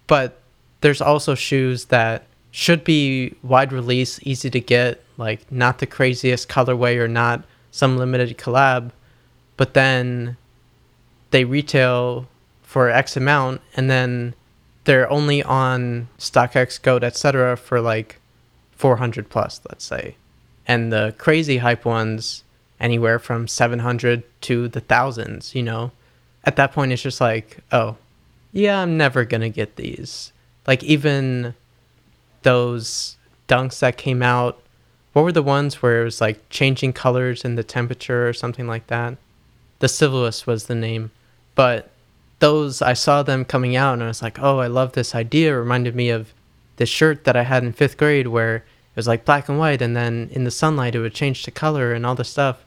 But 0.06 0.40
there's 0.82 1.00
also 1.00 1.34
shoes 1.34 1.86
that 1.86 2.26
should 2.52 2.84
be 2.84 3.34
wide 3.42 3.72
release, 3.72 4.20
easy 4.22 4.50
to 4.50 4.60
get, 4.60 5.02
like 5.16 5.50
not 5.50 5.78
the 5.78 5.86
craziest 5.86 6.48
colorway 6.48 6.96
or 6.96 7.08
not 7.08 7.44
some 7.72 7.96
limited 7.96 8.38
collab, 8.38 8.90
but 9.56 9.74
then 9.74 10.36
they 11.32 11.44
retail 11.44 12.28
for 12.62 12.88
X 12.88 13.16
amount 13.16 13.60
and 13.76 13.90
then 13.90 14.34
they're 14.84 15.10
only 15.10 15.42
on 15.42 16.08
StockX, 16.18 16.80
Goat, 16.80 17.04
etc. 17.04 17.56
for 17.56 17.80
like 17.80 18.20
400 18.72 19.28
plus, 19.28 19.60
let's 19.68 19.84
say. 19.84 20.16
And 20.70 20.92
the 20.92 21.12
crazy 21.18 21.56
hype 21.56 21.84
ones, 21.84 22.44
anywhere 22.78 23.18
from 23.18 23.48
700 23.48 24.22
to 24.42 24.68
the 24.68 24.78
thousands, 24.78 25.52
you 25.52 25.64
know? 25.64 25.90
At 26.44 26.54
that 26.54 26.70
point, 26.70 26.92
it's 26.92 27.02
just 27.02 27.20
like, 27.20 27.58
oh, 27.72 27.96
yeah, 28.52 28.80
I'm 28.80 28.96
never 28.96 29.24
going 29.24 29.40
to 29.40 29.50
get 29.50 29.74
these. 29.74 30.32
Like, 30.68 30.84
even 30.84 31.56
those 32.42 33.16
dunks 33.48 33.80
that 33.80 33.96
came 33.96 34.22
out, 34.22 34.62
what 35.12 35.22
were 35.22 35.32
the 35.32 35.42
ones 35.42 35.82
where 35.82 36.02
it 36.02 36.04
was 36.04 36.20
like 36.20 36.48
changing 36.50 36.92
colors 36.92 37.44
and 37.44 37.58
the 37.58 37.64
temperature 37.64 38.28
or 38.28 38.32
something 38.32 38.68
like 38.68 38.86
that? 38.86 39.16
The 39.80 39.88
Civilist 39.88 40.46
was 40.46 40.66
the 40.66 40.76
name. 40.76 41.10
But 41.56 41.90
those, 42.38 42.80
I 42.80 42.92
saw 42.92 43.24
them 43.24 43.44
coming 43.44 43.74
out 43.74 43.94
and 43.94 44.04
I 44.04 44.06
was 44.06 44.22
like, 44.22 44.38
oh, 44.38 44.60
I 44.60 44.68
love 44.68 44.92
this 44.92 45.16
idea. 45.16 45.52
It 45.52 45.58
reminded 45.58 45.96
me 45.96 46.10
of 46.10 46.32
this 46.76 46.88
shirt 46.88 47.24
that 47.24 47.34
I 47.34 47.42
had 47.42 47.64
in 47.64 47.72
fifth 47.72 47.96
grade 47.96 48.28
where 48.28 48.64
it 48.94 48.96
was 48.96 49.08
like 49.08 49.24
black 49.24 49.48
and 49.48 49.58
white 49.58 49.82
and 49.82 49.96
then 49.96 50.28
in 50.32 50.44
the 50.44 50.50
sunlight 50.50 50.94
it 50.94 51.00
would 51.00 51.14
change 51.14 51.42
to 51.44 51.50
color 51.50 51.92
and 51.92 52.04
all 52.04 52.14
this 52.14 52.28
stuff. 52.28 52.64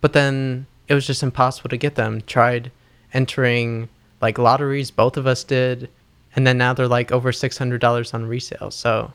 But 0.00 0.12
then 0.12 0.66
it 0.88 0.94
was 0.94 1.06
just 1.06 1.22
impossible 1.22 1.70
to 1.70 1.76
get 1.76 1.94
them. 1.94 2.22
Tried 2.22 2.70
entering 3.12 3.88
like 4.20 4.38
lotteries, 4.38 4.90
both 4.90 5.16
of 5.16 5.26
us 5.26 5.44
did, 5.44 5.88
and 6.36 6.46
then 6.46 6.58
now 6.58 6.72
they're 6.74 6.88
like 6.88 7.10
over 7.12 7.32
six 7.32 7.58
hundred 7.58 7.80
dollars 7.80 8.12
on 8.12 8.26
resale. 8.26 8.70
So, 8.70 9.12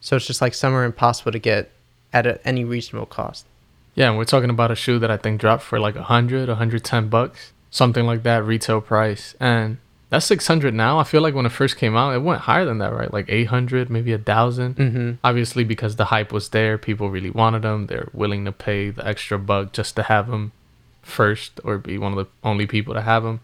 so 0.00 0.16
it's 0.16 0.26
just 0.26 0.40
like 0.40 0.54
some 0.54 0.74
are 0.74 0.84
impossible 0.84 1.32
to 1.32 1.38
get 1.38 1.70
at 2.12 2.26
a, 2.26 2.46
any 2.46 2.64
reasonable 2.64 3.06
cost. 3.06 3.46
Yeah, 3.94 4.08
and 4.08 4.18
we're 4.18 4.24
talking 4.24 4.50
about 4.50 4.70
a 4.70 4.76
shoe 4.76 4.98
that 4.98 5.10
I 5.10 5.16
think 5.16 5.40
dropped 5.40 5.62
for 5.62 5.78
like 5.78 5.96
a 5.96 6.04
hundred, 6.04 6.48
a 6.48 6.56
hundred 6.56 6.84
ten 6.84 7.08
bucks, 7.08 7.52
something 7.70 8.06
like 8.06 8.22
that 8.22 8.44
retail 8.44 8.80
price, 8.80 9.34
and 9.40 9.78
that's 10.10 10.26
six 10.26 10.46
hundred 10.46 10.74
now. 10.74 10.98
I 10.98 11.04
feel 11.04 11.22
like 11.22 11.34
when 11.34 11.46
it 11.46 11.52
first 11.52 11.76
came 11.76 11.96
out, 11.96 12.14
it 12.14 12.22
went 12.22 12.42
higher 12.42 12.64
than 12.64 12.78
that, 12.78 12.92
right? 12.92 13.12
Like 13.12 13.26
eight 13.28 13.46
hundred, 13.46 13.88
maybe 13.88 14.12
a 14.12 14.16
1000 14.16 14.76
Mm-hmm. 14.76 15.10
Obviously, 15.22 15.64
because 15.64 15.96
the 15.96 16.06
hype 16.06 16.32
was 16.32 16.48
there, 16.50 16.76
people 16.76 17.10
really 17.10 17.30
wanted 17.30 17.62
them. 17.62 17.86
They're 17.86 18.10
willing 18.12 18.44
to 18.44 18.52
pay 18.52 18.90
the 18.90 19.06
extra 19.06 19.38
buck 19.38 19.72
just 19.72 19.94
to 19.96 20.02
have 20.02 20.28
them 20.28 20.52
first 21.02 21.60
or 21.64 21.78
be 21.78 21.96
one 21.96 22.12
of 22.12 22.18
the 22.18 22.26
only 22.42 22.66
people 22.66 22.92
to 22.94 23.02
have 23.02 23.22
them. 23.22 23.40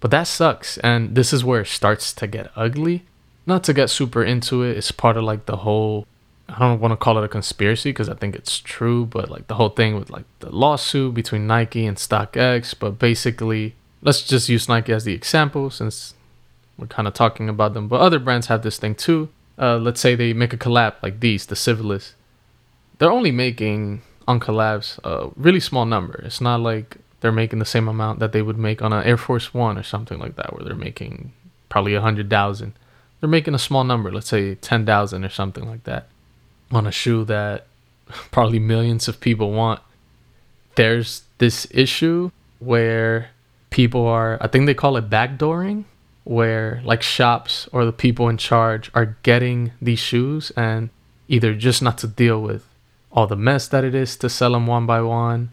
But 0.00 0.10
that 0.10 0.24
sucks, 0.24 0.78
and 0.78 1.14
this 1.14 1.32
is 1.32 1.44
where 1.44 1.62
it 1.62 1.66
starts 1.66 2.12
to 2.14 2.26
get 2.26 2.50
ugly. 2.56 3.04
Not 3.46 3.64
to 3.64 3.72
get 3.72 3.88
super 3.88 4.22
into 4.22 4.62
it, 4.62 4.76
it's 4.76 4.90
part 4.90 5.16
of 5.16 5.24
like 5.24 5.46
the 5.46 5.58
whole. 5.58 6.06
I 6.48 6.58
don't 6.58 6.80
want 6.80 6.92
to 6.92 6.96
call 6.96 7.18
it 7.18 7.24
a 7.24 7.28
conspiracy 7.28 7.90
because 7.90 8.08
I 8.08 8.14
think 8.14 8.34
it's 8.34 8.58
true, 8.58 9.06
but 9.06 9.30
like 9.30 9.46
the 9.48 9.54
whole 9.54 9.68
thing 9.68 9.96
with 9.96 10.10
like 10.10 10.24
the 10.40 10.50
lawsuit 10.50 11.14
between 11.14 11.46
Nike 11.46 11.86
and 11.86 11.96
StockX. 11.96 12.74
But 12.78 12.98
basically, 12.98 13.74
let's 14.02 14.22
just 14.22 14.48
use 14.48 14.68
Nike 14.68 14.92
as 14.92 15.04
the 15.04 15.12
example 15.12 15.70
since 15.70 16.14
we're 16.78 16.86
kind 16.86 17.08
of 17.08 17.14
talking 17.14 17.48
about 17.48 17.74
them. 17.74 17.88
But 17.88 18.00
other 18.00 18.18
brands 18.18 18.46
have 18.46 18.62
this 18.62 18.78
thing 18.78 18.94
too. 18.94 19.28
Uh, 19.58 19.76
let's 19.76 20.00
say 20.00 20.14
they 20.14 20.32
make 20.32 20.52
a 20.52 20.56
collab 20.56 20.94
like 21.02 21.20
these, 21.20 21.46
the 21.46 21.56
Civilist. 21.56 22.14
They're 22.98 23.10
only 23.10 23.32
making 23.32 24.02
on 24.26 24.38
collabs 24.38 24.98
a 25.02 25.30
really 25.36 25.60
small 25.60 25.84
number. 25.84 26.22
It's 26.24 26.40
not 26.40 26.60
like 26.60 26.98
they're 27.20 27.32
making 27.32 27.58
the 27.58 27.64
same 27.64 27.88
amount 27.88 28.20
that 28.20 28.32
they 28.32 28.42
would 28.42 28.58
make 28.58 28.82
on 28.82 28.92
an 28.92 29.04
Air 29.04 29.16
Force 29.16 29.52
One 29.52 29.76
or 29.76 29.82
something 29.82 30.18
like 30.18 30.36
that, 30.36 30.54
where 30.54 30.64
they're 30.64 30.74
making 30.76 31.32
probably 31.68 31.94
a 31.94 32.00
hundred 32.00 32.30
thousand. 32.30 32.74
They're 33.20 33.28
making 33.28 33.54
a 33.54 33.58
small 33.58 33.82
number, 33.82 34.12
let's 34.12 34.28
say 34.28 34.54
ten 34.54 34.86
thousand 34.86 35.24
or 35.24 35.28
something 35.28 35.68
like 35.68 35.84
that, 35.84 36.06
on 36.70 36.86
a 36.86 36.92
shoe 36.92 37.24
that 37.24 37.66
probably 38.30 38.60
millions 38.60 39.08
of 39.08 39.20
people 39.20 39.50
want. 39.50 39.80
There's 40.76 41.22
this 41.38 41.66
issue 41.72 42.30
where 42.60 43.30
people 43.70 44.06
are, 44.06 44.38
I 44.40 44.48
think 44.48 44.66
they 44.66 44.74
call 44.74 44.96
it 44.96 45.10
backdooring, 45.10 45.84
where 46.24 46.80
like 46.84 47.02
shops 47.02 47.68
or 47.72 47.84
the 47.84 47.92
people 47.92 48.28
in 48.28 48.36
charge 48.36 48.90
are 48.94 49.16
getting 49.22 49.72
these 49.80 49.98
shoes 49.98 50.50
and 50.56 50.90
either 51.26 51.54
just 51.54 51.82
not 51.82 51.96
to 51.98 52.06
deal 52.06 52.42
with 52.42 52.66
all 53.10 53.26
the 53.26 53.36
mess 53.36 53.66
that 53.68 53.84
it 53.84 53.94
is 53.94 54.16
to 54.16 54.28
sell 54.28 54.52
them 54.52 54.66
one 54.66 54.84
by 54.84 55.00
one 55.00 55.50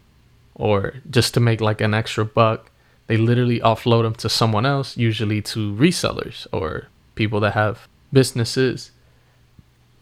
or 0.54 0.94
just 1.08 1.32
to 1.34 1.40
make 1.40 1.60
like 1.60 1.80
an 1.80 1.94
extra 1.94 2.24
buck. 2.24 2.70
They 3.06 3.16
literally 3.16 3.60
offload 3.60 4.02
them 4.02 4.14
to 4.16 4.28
someone 4.28 4.66
else 4.66 4.96
usually 4.96 5.40
to 5.42 5.74
resellers 5.74 6.46
or 6.52 6.88
people 7.14 7.40
that 7.40 7.54
have 7.54 7.88
businesses. 8.12 8.90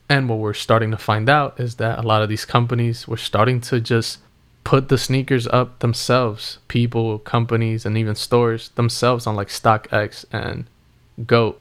And 0.09 0.29
what 0.29 0.39
we're 0.39 0.55
starting 0.55 0.91
to 0.91 0.99
find 0.99 1.29
out 1.29 1.59
is 1.61 1.77
that 1.77 1.99
a 1.99 2.03
lot 2.03 2.23
of 2.23 2.29
these 2.29 2.45
companies 2.45 3.07
were 3.07 3.17
starting 3.17 3.61
to 3.63 3.81
just 3.81 4.19
put 4.65 4.89
the 4.89 4.97
sneakers 4.99 5.47
up 5.49 5.79
themselves 5.81 6.59
people 6.69 7.19
companies 7.21 7.85
and 7.85 7.97
even 7.99 8.15
stores 8.15 8.71
themselves 8.71 9.27
on 9.27 9.37
like 9.37 9.49
stockx 9.49 10.25
and 10.33 10.65
goat 11.27 11.61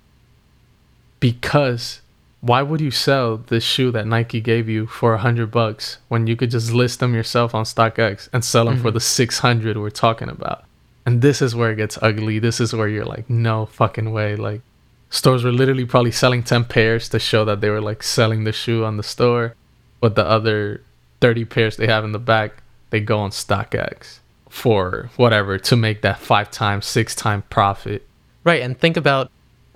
because 1.19 2.01
why 2.41 2.61
would 2.61 2.81
you 2.81 2.91
sell 2.91 3.37
this 3.37 3.63
shoe 3.63 3.91
that 3.91 4.05
Nike 4.07 4.41
gave 4.41 4.67
you 4.67 4.85
for 4.85 5.13
a 5.13 5.17
hundred 5.19 5.49
bucks 5.51 5.97
when 6.09 6.27
you 6.27 6.35
could 6.35 6.51
just 6.51 6.71
list 6.73 6.99
them 6.99 7.13
yourself 7.13 7.55
on 7.55 7.63
StockX 7.63 8.27
and 8.33 8.43
sell 8.43 8.65
them 8.65 8.81
for 8.81 8.89
Mhm. 8.89 8.93
the 8.95 8.99
six 8.99 9.39
hundred 9.39 9.77
we're 9.77 9.89
talking 9.89 10.27
about? 10.29 10.65
And 11.05 11.21
this 11.21 11.41
is 11.41 11.55
where 11.55 11.71
it 11.71 11.77
gets 11.77 11.97
ugly. 12.01 12.39
This 12.39 12.59
is 12.59 12.73
where 12.73 12.87
you're 12.89 13.05
like, 13.05 13.29
no 13.29 13.65
fucking 13.65 14.11
way. 14.11 14.35
Like, 14.35 14.61
stores 15.09 15.43
were 15.43 15.51
literally 15.53 15.85
probably 15.85 16.11
selling 16.11 16.43
ten 16.43 16.65
pairs 16.65 17.07
to 17.09 17.19
show 17.19 17.45
that 17.45 17.61
they 17.61 17.69
were 17.69 17.81
like 17.81 18.03
selling 18.03 18.43
the 18.43 18.51
shoe 18.51 18.83
on 18.83 18.97
the 18.97 19.03
store, 19.03 19.55
but 20.01 20.15
the 20.15 20.25
other 20.25 20.81
thirty 21.21 21.45
pairs 21.45 21.77
they 21.77 21.87
have 21.87 22.03
in 22.03 22.11
the 22.11 22.19
back, 22.19 22.61
they 22.93 22.99
go 22.99 23.17
on 23.17 23.31
StockX 23.31 24.19
for 24.51 25.09
whatever 25.15 25.57
to 25.57 25.75
make 25.75 26.03
that 26.03 26.19
five 26.19 26.51
times, 26.51 26.85
six 26.85 27.15
time 27.15 27.41
profit. 27.49 28.07
Right, 28.43 28.61
and 28.61 28.77
think 28.77 28.97
about 28.97 29.31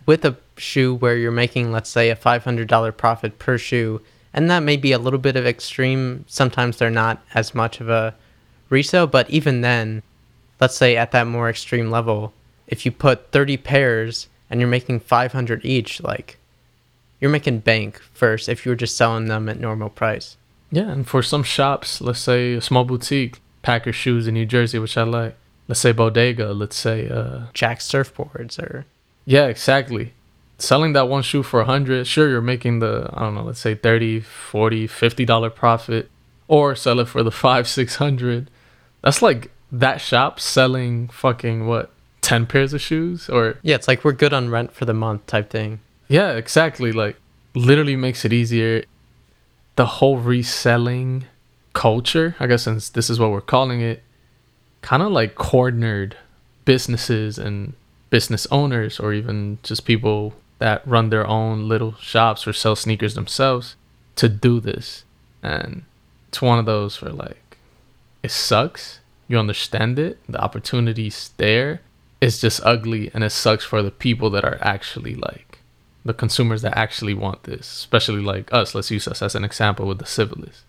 with 0.06 0.24
a 0.24 0.38
shoe 0.56 0.94
where 0.94 1.18
you're 1.18 1.32
making, 1.32 1.72
let's 1.72 1.90
say, 1.90 2.12
a 2.12 2.16
$500 2.16 2.96
profit 2.96 3.40
per 3.40 3.58
shoe, 3.58 4.04
and 4.34 4.52
that 4.52 4.60
may 4.60 4.78
be 4.78 4.92
a 4.92 5.00
little 5.00 5.18
bit 5.18 5.36
of 5.36 5.48
extreme. 5.48 6.26
Sometimes 6.28 6.78
they're 6.78 6.92
not 6.92 7.20
as 7.34 7.56
much 7.56 7.82
of 7.82 7.90
a 7.90 8.14
resale, 8.70 9.08
but 9.08 9.28
even 9.32 9.62
then, 9.62 10.04
let's 10.62 10.78
say 10.78 10.96
at 10.96 11.12
that 11.12 11.26
more 11.26 11.50
extreme 11.50 11.90
level, 11.90 12.34
if 12.68 12.86
you 12.86 12.92
put 12.92 13.32
30 13.32 13.58
pairs 13.58 14.28
and 14.48 14.60
you're 14.60 14.70
making 14.70 15.00
500 15.00 15.66
each, 15.66 16.04
like 16.04 16.38
you're 17.20 17.32
making 17.32 17.62
bank 17.62 18.00
first 18.14 18.48
if 18.48 18.64
you 18.64 18.74
were 18.74 18.76
just 18.76 18.96
selling 18.96 19.26
them 19.26 19.50
at 19.50 19.60
normal 19.60 19.90
price. 19.90 20.38
Yeah, 20.72 20.90
and 20.90 21.08
for 21.08 21.24
some 21.24 21.44
shops, 21.44 22.02
let's 22.02 22.20
say 22.20 22.54
a 22.54 22.62
small 22.62 22.84
boutique, 22.84 23.40
Packer 23.62 23.94
shoes 23.94 24.28
in 24.28 24.34
New 24.34 24.46
Jersey, 24.46 24.80
which 24.80 24.98
I 24.98 25.04
like. 25.04 25.36
Let's 25.68 25.82
say 25.82 25.92
bodega, 25.92 26.54
let's 26.54 26.78
say 26.78 27.10
uh 27.10 27.48
Jack 27.54 27.80
surfboards 27.80 28.58
or 28.60 28.86
yeah, 29.26 29.48
exactly. 29.48 30.14
Selling 30.58 30.94
that 30.94 31.10
one 31.10 31.22
shoe 31.22 31.44
for 31.44 31.60
a 31.60 31.66
100, 31.66 32.08
sure 32.08 32.30
you're 32.30 32.42
making 32.42 32.80
the 32.80 33.10
I 33.14 33.22
don't 33.22 33.36
know, 33.36 33.44
let's 33.44 33.60
say 33.60 33.76
30, 33.76 34.22
40, 34.22 34.88
50 34.88 35.26
dollar 35.26 35.50
profit 35.50 36.10
or 36.48 36.76
sell 36.76 37.00
it 37.02 37.10
for 37.10 37.24
the 37.24 37.32
5, 37.32 37.68
600. 37.68 38.50
That's 39.02 39.22
like 39.22 39.52
that 39.72 40.00
shop 40.00 40.40
selling 40.40 41.10
fucking 41.10 41.68
what? 41.68 41.92
10 42.22 42.46
pairs 42.46 42.74
of 42.74 42.82
shoes 42.82 43.30
or 43.30 43.58
yeah, 43.62 43.76
it's 43.76 43.88
like 43.88 44.04
we're 44.04 44.14
good 44.14 44.34
on 44.34 44.50
rent 44.50 44.72
for 44.72 44.86
the 44.86 44.94
month 44.94 45.26
type 45.28 45.50
thing. 45.50 45.80
Yeah, 46.08 46.34
exactly. 46.34 46.92
Like, 46.92 47.18
literally 47.54 47.96
makes 47.96 48.24
it 48.26 48.34
easier. 48.34 48.84
The 49.78 49.86
whole 49.86 50.18
reselling 50.18 51.26
culture, 51.72 52.36
I 52.40 52.48
guess, 52.48 52.64
since 52.64 52.90
this 52.90 53.10
is 53.10 53.20
what 53.20 53.32
we're 53.32 53.42
calling 53.42 53.80
it, 53.80 54.04
kind 54.82 55.02
of 55.02 55.12
like 55.12 55.36
cornered 55.36 56.18
businesses 56.66 57.38
and 57.38 57.74
business 58.10 58.46
owners, 58.52 59.00
or 59.00 59.14
even 59.14 59.60
just 59.64 59.86
people 59.86 60.34
that 60.60 60.86
run 60.88 61.10
their 61.10 61.26
own 61.26 61.70
little 61.70 61.94
shops 61.96 62.48
or 62.48 62.54
sell 62.54 62.76
sneakers 62.76 63.16
themselves 63.16 63.76
to 64.16 64.28
do 64.28 64.60
this. 64.60 65.04
And 65.44 65.84
it's 66.28 66.42
one 66.42 66.60
of 66.60 66.66
those 66.66 67.02
where, 67.02 67.14
like, 67.14 67.58
it 68.24 68.32
sucks. 68.32 69.00
You 69.28 69.38
understand 69.38 70.00
it. 70.00 70.20
The 70.28 70.42
opportunity's 70.42 71.32
there. 71.38 71.82
It's 72.20 72.42
just 72.42 72.62
ugly, 72.64 73.12
and 73.14 73.24
it 73.24 73.30
sucks 73.30 73.64
for 73.64 73.84
the 73.84 73.92
people 73.92 74.32
that 74.32 74.44
are 74.44 74.58
actually 74.62 75.14
like 75.14 75.57
the 76.08 76.14
consumers 76.14 76.62
that 76.64 76.78
actually 76.78 77.14
want 77.14 77.44
this, 77.44 77.62
especially 77.72 78.22
like 78.22 78.52
us. 78.54 78.74
Let's 78.76 78.90
use 78.92 79.08
us 79.08 79.22
as 79.22 79.36
an 79.36 79.44
example 79.44 79.86
with 79.88 80.00
the 80.00 80.06
Civilist. 80.06 80.62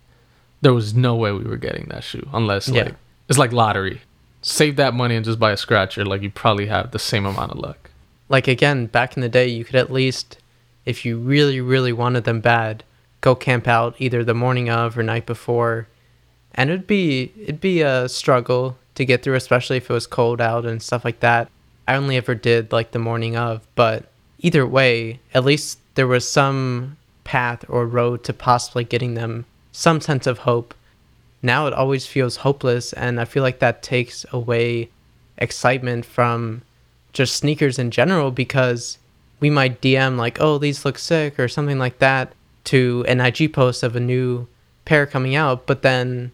There 0.61 0.75
was 0.75 0.93
no 0.95 1.15
way 1.15 1.33
we 1.33 1.45
were 1.45 1.57
getting 1.57 1.87
that 1.89 2.05
shoe 2.05 2.29
unless 2.33 2.69
Yeah. 2.69 2.85
like 2.85 2.95
it's 3.29 3.39
like 3.39 3.53
lottery. 3.53 4.03
Save 4.43 4.77
that 4.77 4.95
money 4.95 5.17
and 5.17 5.25
just 5.25 5.39
buy 5.39 5.53
a 5.53 5.57
scratcher. 5.57 6.05
Like 6.05 6.23
you 6.23 6.31
probably 6.31 6.67
have 6.67 6.91
the 6.91 6.99
same 6.99 7.25
amount 7.27 7.53
of 7.53 7.59
luck. 7.59 7.91
like 8.29 8.47
again 8.49 8.87
back 8.87 9.17
in 9.17 9.23
the 9.23 9.29
day 9.29 9.47
you 9.49 9.65
could 9.65 9.75
at 9.77 9.91
least 9.93 10.37
if 10.85 11.05
you 11.05 11.19
really 11.19 11.61
really 11.63 11.93
wanted 11.93 12.25
them 12.25 12.41
bad 12.41 12.85
go 13.23 13.35
camp 13.35 13.67
out 13.67 13.95
either 13.99 14.23
the 14.23 14.35
morning 14.35 14.69
of 14.69 14.99
or 14.99 15.03
night 15.03 15.25
before 15.27 15.89
and 16.55 16.69
it'd 16.71 16.87
be 16.87 17.33
it'd 17.43 17.61
be 17.61 17.81
a 17.81 18.07
struggle 18.09 18.77
to 18.95 19.05
get 19.07 19.23
through 19.23 19.35
especially 19.35 19.79
if 19.79 19.89
it 19.89 19.93
was 19.93 20.07
cold 20.07 20.41
out 20.43 20.67
and 20.67 20.83
stuff 20.83 21.05
like 21.07 21.21
that 21.21 21.49
i 21.87 21.95
only 21.95 22.17
ever 22.19 22.35
did 22.35 22.71
like 22.71 22.91
the 22.91 22.99
morning 22.99 23.35
of 23.37 23.67
but 23.75 24.11
either 24.39 24.67
way 24.67 25.21
at 25.35 25.45
least 25.45 25.79
there 25.95 26.07
was 26.07 26.29
some 26.29 26.97
path 27.25 27.65
or 27.69 27.87
road 27.87 28.25
to 28.25 28.33
possibly 28.33 28.85
getting 28.85 29.15
them 29.15 29.45
some 29.73 30.01
sense 30.01 30.27
of 30.27 30.39
hope. 30.39 30.75
Now 31.43 31.67
it 31.67 31.73
always 31.73 32.07
feels 32.07 32.37
hopeless 32.37 32.93
and 32.93 33.21
i 33.21 33.25
feel 33.25 33.43
like 33.43 33.61
that 33.61 33.83
takes 33.83 34.27
away 34.33 34.89
excitement 35.39 36.05
from 36.05 36.63
just 37.13 37.37
sneakers 37.37 37.79
in 37.79 37.91
general 37.91 38.31
because 38.31 38.99
we 39.41 39.51
might 39.51 39.81
DM 39.81 40.17
like, 40.17 40.41
"Oh, 40.41 40.59
these 40.59 40.85
look 40.85 40.99
sick" 40.99 41.39
or 41.39 41.49
something 41.49 41.79
like 41.79 41.99
that 41.99 42.33
to 42.65 43.05
an 43.09 43.21
IG 43.21 43.53
post 43.53 43.83
of 43.83 43.97
a 43.97 44.01
new 44.01 44.47
pair 44.85 45.07
coming 45.07 45.35
out, 45.35 45.67
but 45.67 45.83
then 45.83 46.33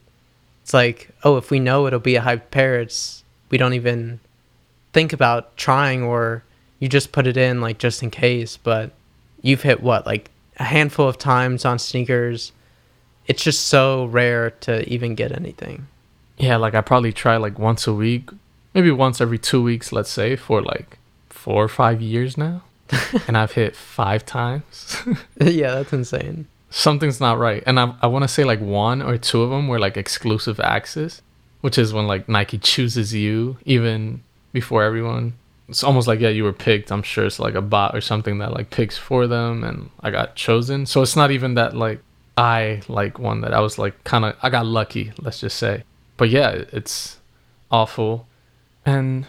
it's 0.63 0.75
like, 0.75 1.11
"Oh, 1.23 1.37
if 1.37 1.51
we 1.51 1.61
know 1.61 1.87
it'll 1.87 2.01
be 2.01 2.17
a 2.17 2.23
hyped 2.23 2.51
pair, 2.51 2.81
it's 2.81 3.23
we 3.51 3.59
don't 3.59 3.75
even 3.75 4.21
think 4.93 5.13
about 5.13 5.57
trying 5.57 6.03
or 6.03 6.43
you 6.85 6.89
just 6.91 7.13
put 7.13 7.27
it 7.27 7.39
in 7.39 7.63
like 7.63 7.79
just 7.79 8.03
in 8.03 8.11
case, 8.11 8.59
but 8.59 8.91
you've 9.41 9.63
hit 9.63 9.83
what 9.83 10.05
like 10.05 10.31
a 10.59 10.65
handful 10.65 11.09
of 11.09 11.17
times 11.17 11.65
on 11.65 11.79
sneakers. 11.79 12.53
It's 13.27 13.43
just 13.43 13.69
so 13.69 14.05
rare 14.05 14.51
to 14.51 14.87
even 14.87 15.15
get 15.15 15.33
anything. 15.33 15.87
Yeah, 16.37 16.59
like 16.59 16.75
I 16.75 16.83
probably 16.83 17.11
try 17.11 17.39
like 17.39 17.59
once 17.59 17.87
a 17.87 17.95
week, 17.95 18.29
maybe 18.75 18.91
once 18.91 19.23
every 19.23 19.39
two 19.39 19.63
weeks, 19.63 19.93
let's 19.93 20.11
say, 20.11 20.37
for 20.37 20.61
like 20.61 20.99
four 21.31 21.65
or 21.65 21.69
five 21.69 22.03
years 22.03 22.37
now. 22.37 22.65
and 23.27 23.39
I've 23.39 23.53
hit 23.53 23.75
five 23.75 24.27
times. 24.27 24.99
yeah, 25.41 25.77
that's 25.77 25.95
insane. 25.95 26.49
Something's 26.69 27.19
not 27.19 27.39
right. 27.39 27.63
And 27.67 27.81
I, 27.81 27.95
I 28.03 28.09
want 28.09 28.25
to 28.25 28.29
say 28.29 28.45
like 28.45 28.61
one 28.61 29.01
or 29.01 29.17
two 29.17 29.41
of 29.41 29.49
them 29.49 29.69
were 29.69 29.79
like 29.79 29.97
exclusive 29.97 30.61
access, 30.61 31.23
which 31.63 31.79
is 31.79 31.95
when 31.95 32.07
like 32.07 32.29
Nike 32.29 32.59
chooses 32.59 33.15
you 33.15 33.57
even 33.65 34.23
before 34.53 34.83
everyone. 34.83 35.33
It's 35.69 35.83
almost 35.83 36.07
like, 36.07 36.21
yeah, 36.21 36.29
you 36.29 36.45
were 36.45 36.53
picked. 36.53 36.93
I'm 36.93 37.03
sure 37.03 37.25
it's 37.25 37.39
like 37.39 37.55
a 37.55 37.63
bot 37.63 37.97
or 37.97 38.01
something 38.01 38.39
that 38.39 38.53
like 38.53 38.71
picks 38.71 38.99
for 38.99 39.27
them 39.27 39.65
and 39.65 39.91
I 40.01 40.11
got 40.11 40.37
chosen. 40.37 40.87
So 40.87 41.01
it's 41.03 41.17
not 41.17 41.31
even 41.31 41.55
that 41.55 41.75
like 41.75 42.01
I 42.37 42.83
like 42.89 43.19
one 43.19 43.41
that 43.41 43.55
I 43.55 43.61
was 43.61 43.79
like 43.79 44.05
kind 44.05 44.25
of, 44.25 44.37
I 44.43 44.51
got 44.51 44.67
lucky, 44.67 45.13
let's 45.19 45.41
just 45.41 45.57
say. 45.57 45.85
But 46.17 46.29
yeah, 46.29 46.65
it's 46.73 47.19
awful. 47.71 48.27
And 48.85 49.27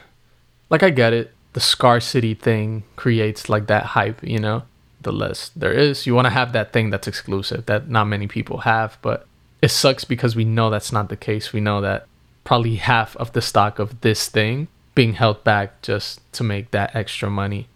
like 0.69 0.83
I 0.83 0.89
get 0.89 1.13
it 1.13 1.31
the 1.55 1.61
scarcity 1.61 2.33
thing 2.33 2.83
creates 2.97 3.47
like 3.47 3.67
that 3.67 3.85
hype, 3.85 4.21
you 4.21 4.39
know? 4.39 4.63
The 5.01 5.13
less 5.13 5.51
there 5.55 5.71
is, 5.71 6.05
you 6.05 6.13
want 6.13 6.25
to 6.25 6.31
have 6.31 6.51
that 6.51 6.73
thing 6.73 6.89
that's 6.89 7.07
exclusive 7.07 7.65
that 7.67 7.89
not 7.89 8.05
many 8.05 8.27
people 8.27 8.59
have, 8.59 8.97
but 9.01 9.25
it 9.61 9.69
sucks 9.69 10.03
because 10.03 10.35
we 10.35 10.43
know 10.43 10.69
that's 10.69 10.91
not 10.91 11.07
the 11.07 11.15
case. 11.15 11.53
We 11.53 11.61
know 11.61 11.79
that 11.79 12.07
probably 12.43 12.75
half 12.75 13.15
of 13.15 13.31
the 13.31 13.41
stock 13.41 13.79
of 13.79 14.01
this 14.01 14.27
thing 14.27 14.67
being 14.95 15.13
held 15.13 15.43
back 15.43 15.81
just 15.81 16.19
to 16.33 16.43
make 16.43 16.71
that 16.71 16.95
extra 16.95 17.29
money. 17.29 17.67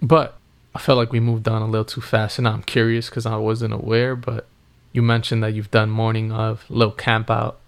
But 0.00 0.38
I 0.74 0.78
felt 0.78 0.98
like 0.98 1.12
we 1.12 1.20
moved 1.20 1.48
on 1.48 1.62
a 1.62 1.66
little 1.66 1.84
too 1.84 2.00
fast, 2.00 2.38
and 2.38 2.48
I'm 2.48 2.62
curious 2.62 3.10
because 3.10 3.26
I 3.26 3.36
wasn't 3.36 3.74
aware. 3.74 4.16
But 4.16 4.46
you 4.92 5.02
mentioned 5.02 5.42
that 5.42 5.52
you've 5.52 5.70
done 5.70 5.90
morning 5.90 6.32
of 6.32 6.64
little 6.70 6.92
camp 6.92 7.30
out. 7.30 7.58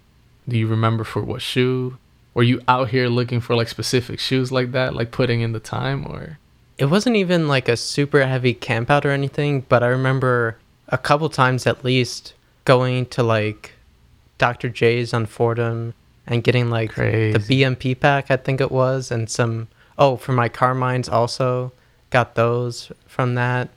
Do 0.48 0.56
you 0.56 0.66
remember 0.66 1.04
for 1.04 1.22
what 1.22 1.42
shoe? 1.42 1.98
were 2.34 2.42
you 2.42 2.60
out 2.66 2.88
here 2.88 3.08
looking 3.08 3.40
for 3.40 3.54
like 3.54 3.68
specific 3.68 4.18
shoes 4.18 4.50
like 4.50 4.72
that, 4.72 4.94
like 4.94 5.10
putting 5.10 5.40
in 5.40 5.52
the 5.52 5.60
time 5.60 6.06
or? 6.06 6.38
It 6.78 6.86
wasn't 6.86 7.16
even 7.16 7.48
like 7.48 7.68
a 7.68 7.76
super 7.76 8.26
heavy 8.26 8.54
camp 8.54 8.90
out 8.90 9.04
or 9.04 9.10
anything, 9.10 9.60
but 9.68 9.82
I 9.82 9.88
remember 9.88 10.56
a 10.88 10.98
couple 10.98 11.28
times 11.28 11.66
at 11.66 11.84
least 11.84 12.34
going 12.64 13.06
to 13.06 13.22
like 13.22 13.72
Dr. 14.38 14.68
Jay's 14.68 15.12
on 15.12 15.26
Fordham 15.26 15.94
and 16.26 16.44
getting 16.44 16.70
like 16.70 16.92
Crazy. 16.92 17.32
the 17.36 17.62
BMP 17.62 17.98
pack, 17.98 18.30
I 18.30 18.36
think 18.36 18.60
it 18.60 18.70
was, 18.70 19.10
and 19.10 19.28
some, 19.28 19.68
oh, 19.98 20.16
for 20.16 20.32
my 20.32 20.48
car 20.48 20.74
Carmines 20.74 21.08
also 21.12 21.72
got 22.10 22.34
those 22.34 22.92
from 23.06 23.34
that. 23.34 23.68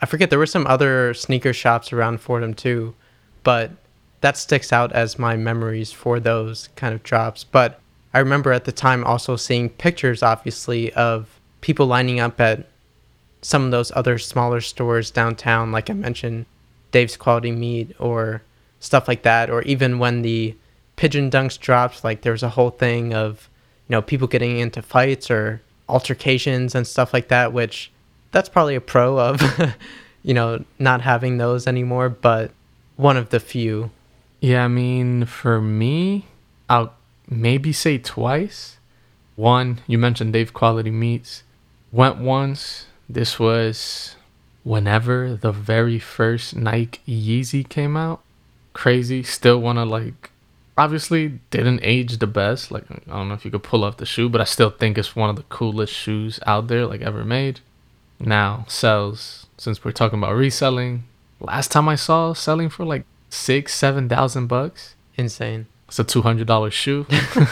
I 0.00 0.06
forget, 0.06 0.30
there 0.30 0.38
were 0.38 0.46
some 0.46 0.66
other 0.66 1.12
sneaker 1.14 1.52
shops 1.52 1.92
around 1.92 2.20
Fordham 2.20 2.54
too, 2.54 2.94
but 3.42 3.72
that 4.20 4.36
sticks 4.36 4.72
out 4.72 4.92
as 4.92 5.18
my 5.18 5.36
memories 5.36 5.92
for 5.92 6.20
those 6.20 6.68
kind 6.76 6.94
of 6.94 7.02
drops. 7.02 7.44
But 7.44 7.80
I 8.14 8.20
remember 8.20 8.52
at 8.52 8.64
the 8.64 8.72
time 8.72 9.04
also 9.04 9.36
seeing 9.36 9.70
pictures, 9.70 10.22
obviously, 10.22 10.92
of 10.94 11.40
people 11.60 11.86
lining 11.86 12.20
up 12.20 12.40
at 12.40 12.66
some 13.42 13.64
of 13.64 13.70
those 13.70 13.92
other 13.94 14.18
smaller 14.18 14.60
stores 14.60 15.10
downtown, 15.10 15.72
like 15.72 15.90
I 15.90 15.94
mentioned, 15.94 16.46
Dave's 16.90 17.16
Quality 17.16 17.52
Meat 17.52 17.94
or 17.98 18.42
stuff 18.80 19.08
like 19.08 19.22
that, 19.22 19.50
or 19.50 19.62
even 19.62 19.98
when 19.98 20.22
the 20.22 20.56
Pigeon 20.98 21.30
Dunks 21.30 21.58
dropped, 21.58 22.02
like 22.02 22.22
there 22.22 22.32
was 22.32 22.42
a 22.42 22.48
whole 22.48 22.70
thing 22.70 23.14
of, 23.14 23.48
you 23.86 23.92
know, 23.92 24.02
people 24.02 24.26
getting 24.26 24.58
into 24.58 24.82
fights 24.82 25.30
or 25.30 25.62
altercations 25.88 26.74
and 26.74 26.84
stuff 26.84 27.14
like 27.14 27.28
that, 27.28 27.52
which 27.52 27.92
that's 28.32 28.48
probably 28.48 28.74
a 28.74 28.80
pro 28.80 29.16
of, 29.16 29.40
you 30.24 30.34
know, 30.34 30.64
not 30.80 31.00
having 31.02 31.38
those 31.38 31.68
anymore, 31.68 32.08
but 32.08 32.50
one 32.96 33.16
of 33.16 33.30
the 33.30 33.38
few. 33.38 33.92
Yeah, 34.40 34.64
I 34.64 34.68
mean, 34.68 35.24
for 35.24 35.60
me, 35.60 36.26
I'll 36.68 36.92
maybe 37.28 37.72
say 37.72 37.98
twice. 37.98 38.78
One, 39.36 39.78
you 39.86 39.98
mentioned 39.98 40.32
Dave 40.32 40.52
Quality 40.52 40.90
Meats. 40.90 41.44
Went 41.92 42.18
once. 42.18 42.86
This 43.08 43.38
was 43.38 44.16
whenever 44.64 45.36
the 45.36 45.52
very 45.52 46.00
first 46.00 46.56
Nike 46.56 47.00
Yeezy 47.06 47.66
came 47.68 47.96
out. 47.96 48.20
Crazy. 48.72 49.22
Still 49.22 49.60
want 49.60 49.78
to 49.78 49.84
like. 49.84 50.32
Obviously, 50.78 51.40
didn't 51.50 51.80
age 51.82 52.18
the 52.18 52.28
best. 52.28 52.70
Like, 52.70 52.84
I 52.90 53.00
don't 53.10 53.28
know 53.28 53.34
if 53.34 53.44
you 53.44 53.50
could 53.50 53.64
pull 53.64 53.82
off 53.82 53.96
the 53.96 54.06
shoe, 54.06 54.28
but 54.28 54.40
I 54.40 54.44
still 54.44 54.70
think 54.70 54.96
it's 54.96 55.16
one 55.16 55.28
of 55.28 55.34
the 55.34 55.42
coolest 55.42 55.92
shoes 55.92 56.38
out 56.46 56.68
there, 56.68 56.86
like 56.86 57.00
ever 57.00 57.24
made. 57.24 57.60
Now 58.20 58.64
sells, 58.68 59.46
since 59.58 59.84
we're 59.84 59.92
talking 59.92 60.20
about 60.20 60.36
reselling, 60.36 61.02
last 61.40 61.72
time 61.72 61.88
I 61.88 61.96
saw 61.96 62.32
selling 62.32 62.68
for 62.68 62.84
like 62.84 63.04
six, 63.28 63.74
seven 63.74 64.08
thousand 64.08 64.46
bucks. 64.46 64.94
Insane. 65.16 65.66
It's 65.88 65.98
a 65.98 66.04
two 66.04 66.22
hundred 66.22 66.46
dollar 66.46 66.70
shoe, 66.70 67.06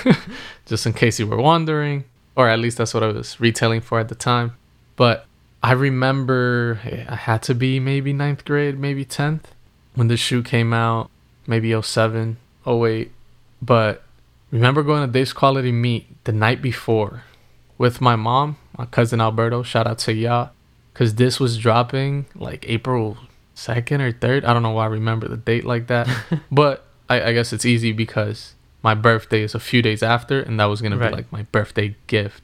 just 0.66 0.86
in 0.86 0.92
case 0.92 1.18
you 1.18 1.26
were 1.26 1.40
wondering, 1.40 2.04
or 2.36 2.48
at 2.48 2.60
least 2.60 2.78
that's 2.78 2.94
what 2.94 3.02
I 3.02 3.08
was 3.08 3.40
retailing 3.40 3.80
for 3.80 3.98
at 3.98 4.08
the 4.08 4.14
time. 4.14 4.56
But 4.94 5.26
I 5.62 5.72
remember 5.72 6.80
eh, 6.84 7.04
I 7.08 7.16
had 7.16 7.42
to 7.44 7.54
be 7.54 7.80
maybe 7.80 8.12
ninth 8.12 8.44
grade, 8.44 8.78
maybe 8.78 9.04
tenth 9.04 9.52
when 9.94 10.08
the 10.08 10.16
shoe 10.16 10.42
came 10.42 10.72
out, 10.72 11.10
maybe 11.46 11.80
07, 11.80 12.36
08. 12.66 13.10
But 13.60 14.02
remember 14.50 14.82
going 14.82 15.06
to 15.06 15.12
Dave's 15.12 15.32
Quality 15.32 15.72
Meat 15.72 16.24
the 16.24 16.32
night 16.32 16.62
before 16.62 17.24
with 17.78 18.00
my 18.00 18.16
mom, 18.16 18.56
my 18.76 18.86
cousin 18.86 19.20
Alberto. 19.20 19.62
Shout 19.62 19.86
out 19.86 19.98
to 20.00 20.12
Ya, 20.12 20.48
because 20.92 21.14
this 21.14 21.38
was 21.40 21.58
dropping 21.58 22.26
like 22.34 22.64
April 22.68 23.18
second 23.54 24.00
or 24.00 24.12
third. 24.12 24.44
I 24.44 24.52
don't 24.52 24.62
know 24.62 24.70
why 24.70 24.84
I 24.84 24.88
remember 24.88 25.28
the 25.28 25.36
date 25.36 25.64
like 25.64 25.88
that, 25.88 26.08
but 26.50 26.86
I, 27.08 27.22
I 27.22 27.32
guess 27.32 27.52
it's 27.52 27.64
easy 27.64 27.92
because 27.92 28.54
my 28.82 28.94
birthday 28.94 29.42
is 29.42 29.54
a 29.54 29.60
few 29.60 29.82
days 29.82 30.02
after, 30.02 30.40
and 30.40 30.60
that 30.60 30.66
was 30.66 30.80
gonna 30.80 30.96
right. 30.96 31.10
be 31.10 31.16
like 31.16 31.32
my 31.32 31.42
birthday 31.44 31.96
gift. 32.06 32.42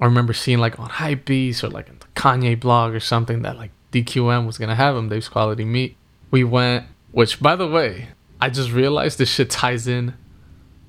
I 0.00 0.04
remember 0.04 0.32
seeing 0.32 0.58
like 0.58 0.78
on 0.78 0.90
Hypebeast 0.90 1.64
or 1.64 1.68
like 1.68 1.88
in 1.88 1.98
the 1.98 2.06
Kanye 2.14 2.58
blog 2.58 2.94
or 2.94 3.00
something 3.00 3.42
that 3.42 3.56
like 3.56 3.70
DQM 3.92 4.46
was 4.46 4.58
gonna 4.58 4.74
have 4.74 4.94
them. 4.94 5.08
Dave's 5.08 5.28
Quality 5.28 5.64
Meat. 5.64 5.96
We 6.30 6.44
went, 6.44 6.86
which 7.10 7.40
by 7.40 7.56
the 7.56 7.66
way, 7.66 8.08
I 8.40 8.50
just 8.50 8.70
realized 8.70 9.18
this 9.18 9.28
shit 9.28 9.50
ties 9.50 9.88
in 9.88 10.14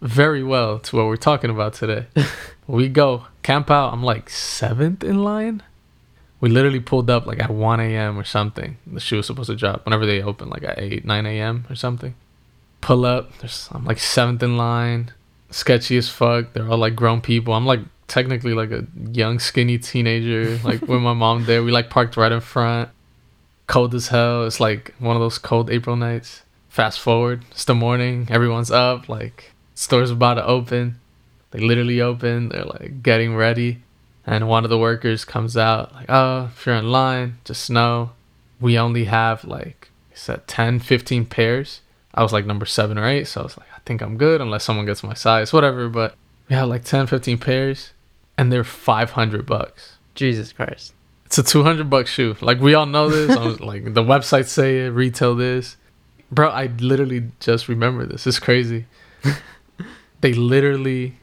very 0.02 0.44
well 0.44 0.80
to 0.80 0.96
what 0.96 1.06
we're 1.06 1.18
talking 1.18 1.50
about 1.50 1.74
today. 1.74 2.08
we 2.68 2.90
go 2.90 3.26
camp 3.44 3.70
out. 3.72 3.94
I'm 3.94 4.04
like 4.04 4.30
seventh 4.30 5.04
in 5.04 5.24
line. 5.24 5.64
We 6.42 6.50
literally 6.50 6.80
pulled 6.80 7.10
up 7.10 7.26
like 7.26 7.40
at 7.42 7.50
1 7.50 7.80
a.m. 7.82 8.18
or 8.18 8.24
something. 8.24 8.78
The 8.88 9.00
shoe 9.00 9.18
was 9.18 9.28
supposed 9.28 9.50
to 9.50 9.56
drop 9.56 9.86
whenever 9.86 10.06
they 10.06 10.22
open, 10.22 10.50
like 10.50 10.64
at 10.64 10.80
8, 10.80 11.04
9 11.04 11.26
a.m. 11.26 11.66
or 11.70 11.76
something 11.76 12.16
pull 12.82 13.06
up. 13.06 13.38
There's, 13.40 13.70
I'm 13.72 13.86
like 13.86 14.00
seventh 14.00 14.44
in 14.44 14.58
line. 14.58 15.12
Sketchy 15.52 15.98
as 15.98 16.10
fuck. 16.10 16.54
They're 16.54 16.70
all 16.70 16.78
like 16.78 16.96
grown 16.96 17.22
people. 17.22 17.54
I'm 17.54 17.66
like 17.66 17.82
technically 18.08 18.54
like 18.54 18.72
a 18.72 18.86
young 19.12 19.40
skinny 19.40 19.78
teenager. 19.78 20.58
Like 20.64 20.82
with 20.82 21.02
my 21.02 21.14
mom 21.14 21.46
there, 21.46 21.64
we 21.64 21.72
like 21.72 21.90
parked 21.90 22.18
right 22.18 22.32
in 22.32 22.42
front. 22.42 22.90
Cold 23.68 23.94
as 23.94 24.08
hell. 24.08 24.46
It's 24.46 24.60
like 24.60 24.94
one 25.00 25.16
of 25.16 25.22
those 25.22 25.38
cold 25.38 25.70
April 25.70 25.96
nights. 25.96 26.44
Fast 26.80 27.02
forward, 27.02 27.44
it's 27.52 27.66
the 27.66 27.76
morning. 27.76 28.30
Everyone's 28.32 28.72
up. 28.72 29.10
Like 29.10 29.52
store's 29.76 30.12
about 30.12 30.36
to 30.36 30.46
open. 30.46 30.98
They 31.52 31.60
literally 31.60 32.00
open. 32.00 32.48
They're 32.48 32.64
like 32.64 33.04
getting 33.04 33.36
ready. 33.36 33.84
And 34.26 34.48
one 34.48 34.64
of 34.64 34.70
the 34.70 34.78
workers 34.78 35.26
comes 35.26 35.58
out 35.58 35.94
like, 35.94 36.06
oh, 36.08 36.46
if 36.46 36.66
you're 36.66 36.76
in 36.76 36.90
line, 36.90 37.40
just 37.44 37.70
know 37.70 38.12
we 38.62 38.80
only 38.80 39.04
have 39.04 39.44
like, 39.44 39.92
I 40.10 40.16
said 40.16 40.48
10, 40.48 40.80
15 40.80 41.26
pairs 41.26 41.82
I 42.14 42.24
was 42.24 42.32
like 42.32 42.46
number 42.46 42.66
seven 42.66 42.98
or 42.98 43.06
eight, 43.06 43.28
so 43.28 43.42
I 43.42 43.44
was 43.44 43.58
like, 43.58 43.68
I 43.76 43.80
think 43.86 44.02
I'm 44.02 44.16
good 44.16 44.40
unless 44.40 44.64
someone 44.64 44.86
gets 44.86 45.04
my 45.04 45.16
size, 45.16 45.52
whatever. 45.52 45.90
But 45.90 46.16
we 46.48 46.56
had 46.56 46.64
like 46.64 46.86
10, 46.86 47.08
15 47.08 47.40
pairs, 47.40 47.92
and 48.38 48.54
they're 48.54 48.64
500 48.64 49.46
bucks. 49.46 49.98
Jesus 50.16 50.54
Christ. 50.54 50.94
It's 51.26 51.38
a 51.38 51.44
200 51.44 51.90
buck 51.90 52.08
shoe. 52.08 52.38
Like 52.40 52.62
we 52.62 52.74
all 52.74 52.86
know 52.86 53.10
this. 53.10 53.38
was, 53.38 53.60
like 53.60 53.94
the 53.94 54.02
websites 54.02 54.48
say 54.48 54.86
it, 54.86 54.92
retail 54.92 55.36
this. 55.36 55.76
Bro, 56.32 56.50
I 56.50 56.68
literally 56.68 57.32
just 57.40 57.68
remember 57.68 58.06
this. 58.06 58.28
It's 58.28 58.40
crazy. 58.40 58.86
they 60.22 60.34
literally 60.34 61.18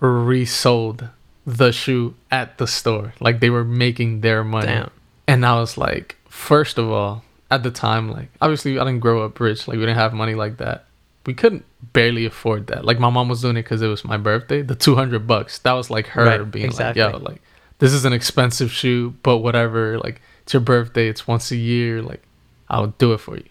resold 0.00 1.08
the 1.46 1.72
shoe 1.72 2.14
at 2.30 2.58
the 2.58 2.66
store. 2.66 3.14
Like 3.20 3.40
they 3.40 3.50
were 3.50 3.64
making 3.64 4.20
their 4.20 4.44
money. 4.44 4.66
Damn. 4.66 4.90
And 5.26 5.44
I 5.44 5.58
was 5.58 5.76
like, 5.76 6.16
first 6.28 6.78
of 6.78 6.90
all, 6.90 7.24
at 7.50 7.62
the 7.62 7.70
time, 7.70 8.10
like 8.10 8.30
obviously 8.40 8.78
I 8.78 8.84
didn't 8.84 9.00
grow 9.00 9.24
up 9.24 9.38
rich. 9.40 9.66
Like 9.66 9.76
we 9.76 9.82
didn't 9.82 9.96
have 9.96 10.12
money 10.12 10.34
like 10.34 10.58
that. 10.58 10.86
We 11.26 11.34
couldn't 11.34 11.64
barely 11.92 12.24
afford 12.24 12.68
that. 12.68 12.84
Like 12.84 12.98
my 12.98 13.10
mom 13.10 13.28
was 13.28 13.42
doing 13.42 13.56
it 13.56 13.62
because 13.62 13.82
it 13.82 13.88
was 13.88 14.04
my 14.04 14.16
birthday. 14.16 14.62
The 14.62 14.74
two 14.74 14.94
hundred 14.94 15.26
bucks 15.26 15.58
that 15.60 15.72
was 15.72 15.90
like 15.90 16.06
her 16.08 16.24
right, 16.24 16.50
being 16.50 16.66
exactly. 16.66 17.02
like, 17.02 17.12
"Yo, 17.12 17.18
like 17.18 17.42
this 17.78 17.92
is 17.92 18.04
an 18.04 18.12
expensive 18.12 18.70
shoe, 18.70 19.14
but 19.22 19.38
whatever. 19.38 19.98
Like 19.98 20.22
it's 20.42 20.52
your 20.52 20.60
birthday. 20.60 21.08
It's 21.08 21.26
once 21.26 21.50
a 21.50 21.56
year. 21.56 22.00
Like 22.00 22.22
I'll 22.68 22.88
do 22.98 23.12
it 23.12 23.18
for 23.18 23.36
you. 23.36 23.44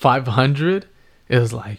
Five 0.00 0.26
hundred 0.28 0.86
is 1.28 1.52
like 1.52 1.78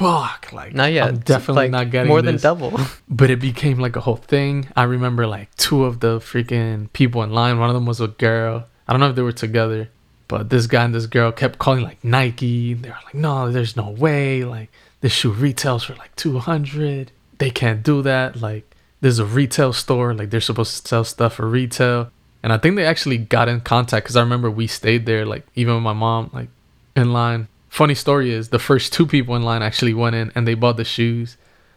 fuck. 0.00 0.52
Like 0.52 0.74
Not 0.74 0.92
yet. 0.92 1.06
I'm 1.06 1.18
definitely 1.18 1.64
like, 1.64 1.70
not 1.70 1.90
getting 1.90 2.08
more 2.08 2.20
this. 2.20 2.42
than 2.42 2.58
double. 2.58 2.80
But 3.08 3.30
it 3.30 3.38
became 3.38 3.78
like 3.78 3.94
a 3.94 4.00
whole 4.00 4.16
thing. 4.16 4.66
I 4.74 4.82
remember 4.82 5.24
like 5.28 5.54
two 5.54 5.84
of 5.84 6.00
the 6.00 6.18
freaking 6.18 6.92
people 6.92 7.22
in 7.22 7.30
line. 7.30 7.60
One 7.60 7.70
of 7.70 7.74
them 7.74 7.86
was 7.86 8.00
a 8.00 8.08
girl. 8.08 8.66
I 8.88 8.92
don't 8.92 8.98
know 8.98 9.10
if 9.10 9.14
they 9.14 9.22
were 9.22 9.30
together, 9.46 9.88
but 10.26 10.50
this 10.50 10.66
guy 10.66 10.84
and 10.84 10.92
this 10.92 11.06
girl 11.06 11.30
kept 11.30 11.60
calling 11.60 11.84
like 11.84 12.02
Nike. 12.02 12.74
They 12.74 12.88
were 12.88 13.04
like, 13.04 13.14
no, 13.14 13.52
there's 13.52 13.76
no 13.76 13.90
way. 13.90 14.42
Like 14.42 14.70
this 15.00 15.12
shoe 15.12 15.30
retails 15.30 15.84
for 15.84 15.94
like 15.94 16.16
200. 16.16 17.12
They 17.38 17.50
can't 17.50 17.84
do 17.84 18.02
that. 18.02 18.40
Like 18.40 18.74
there's 19.00 19.20
a 19.20 19.24
retail 19.24 19.72
store. 19.72 20.12
Like 20.12 20.30
they're 20.30 20.40
supposed 20.40 20.82
to 20.82 20.88
sell 20.88 21.04
stuff 21.04 21.34
for 21.34 21.46
retail. 21.48 22.10
And 22.42 22.52
I 22.52 22.58
think 22.58 22.74
they 22.74 22.84
actually 22.84 23.18
got 23.18 23.48
in 23.48 23.60
contact 23.60 24.06
because 24.06 24.16
I 24.16 24.22
remember 24.22 24.50
we 24.50 24.66
stayed 24.66 25.06
there, 25.06 25.24
like 25.24 25.46
even 25.54 25.74
with 25.74 25.84
my 25.84 25.92
mom, 25.92 26.30
like 26.32 26.48
in 26.96 27.12
line. 27.12 27.46
Funny 27.70 27.94
story 27.94 28.30
is 28.32 28.50
the 28.50 28.58
first 28.58 28.92
two 28.92 29.06
people 29.06 29.34
in 29.36 29.42
line 29.42 29.62
actually 29.62 29.94
went 29.94 30.14
in 30.14 30.30
and 30.34 30.46
they 30.46 30.54
bought 30.54 30.76
the 30.76 30.84
shoes 30.84 31.36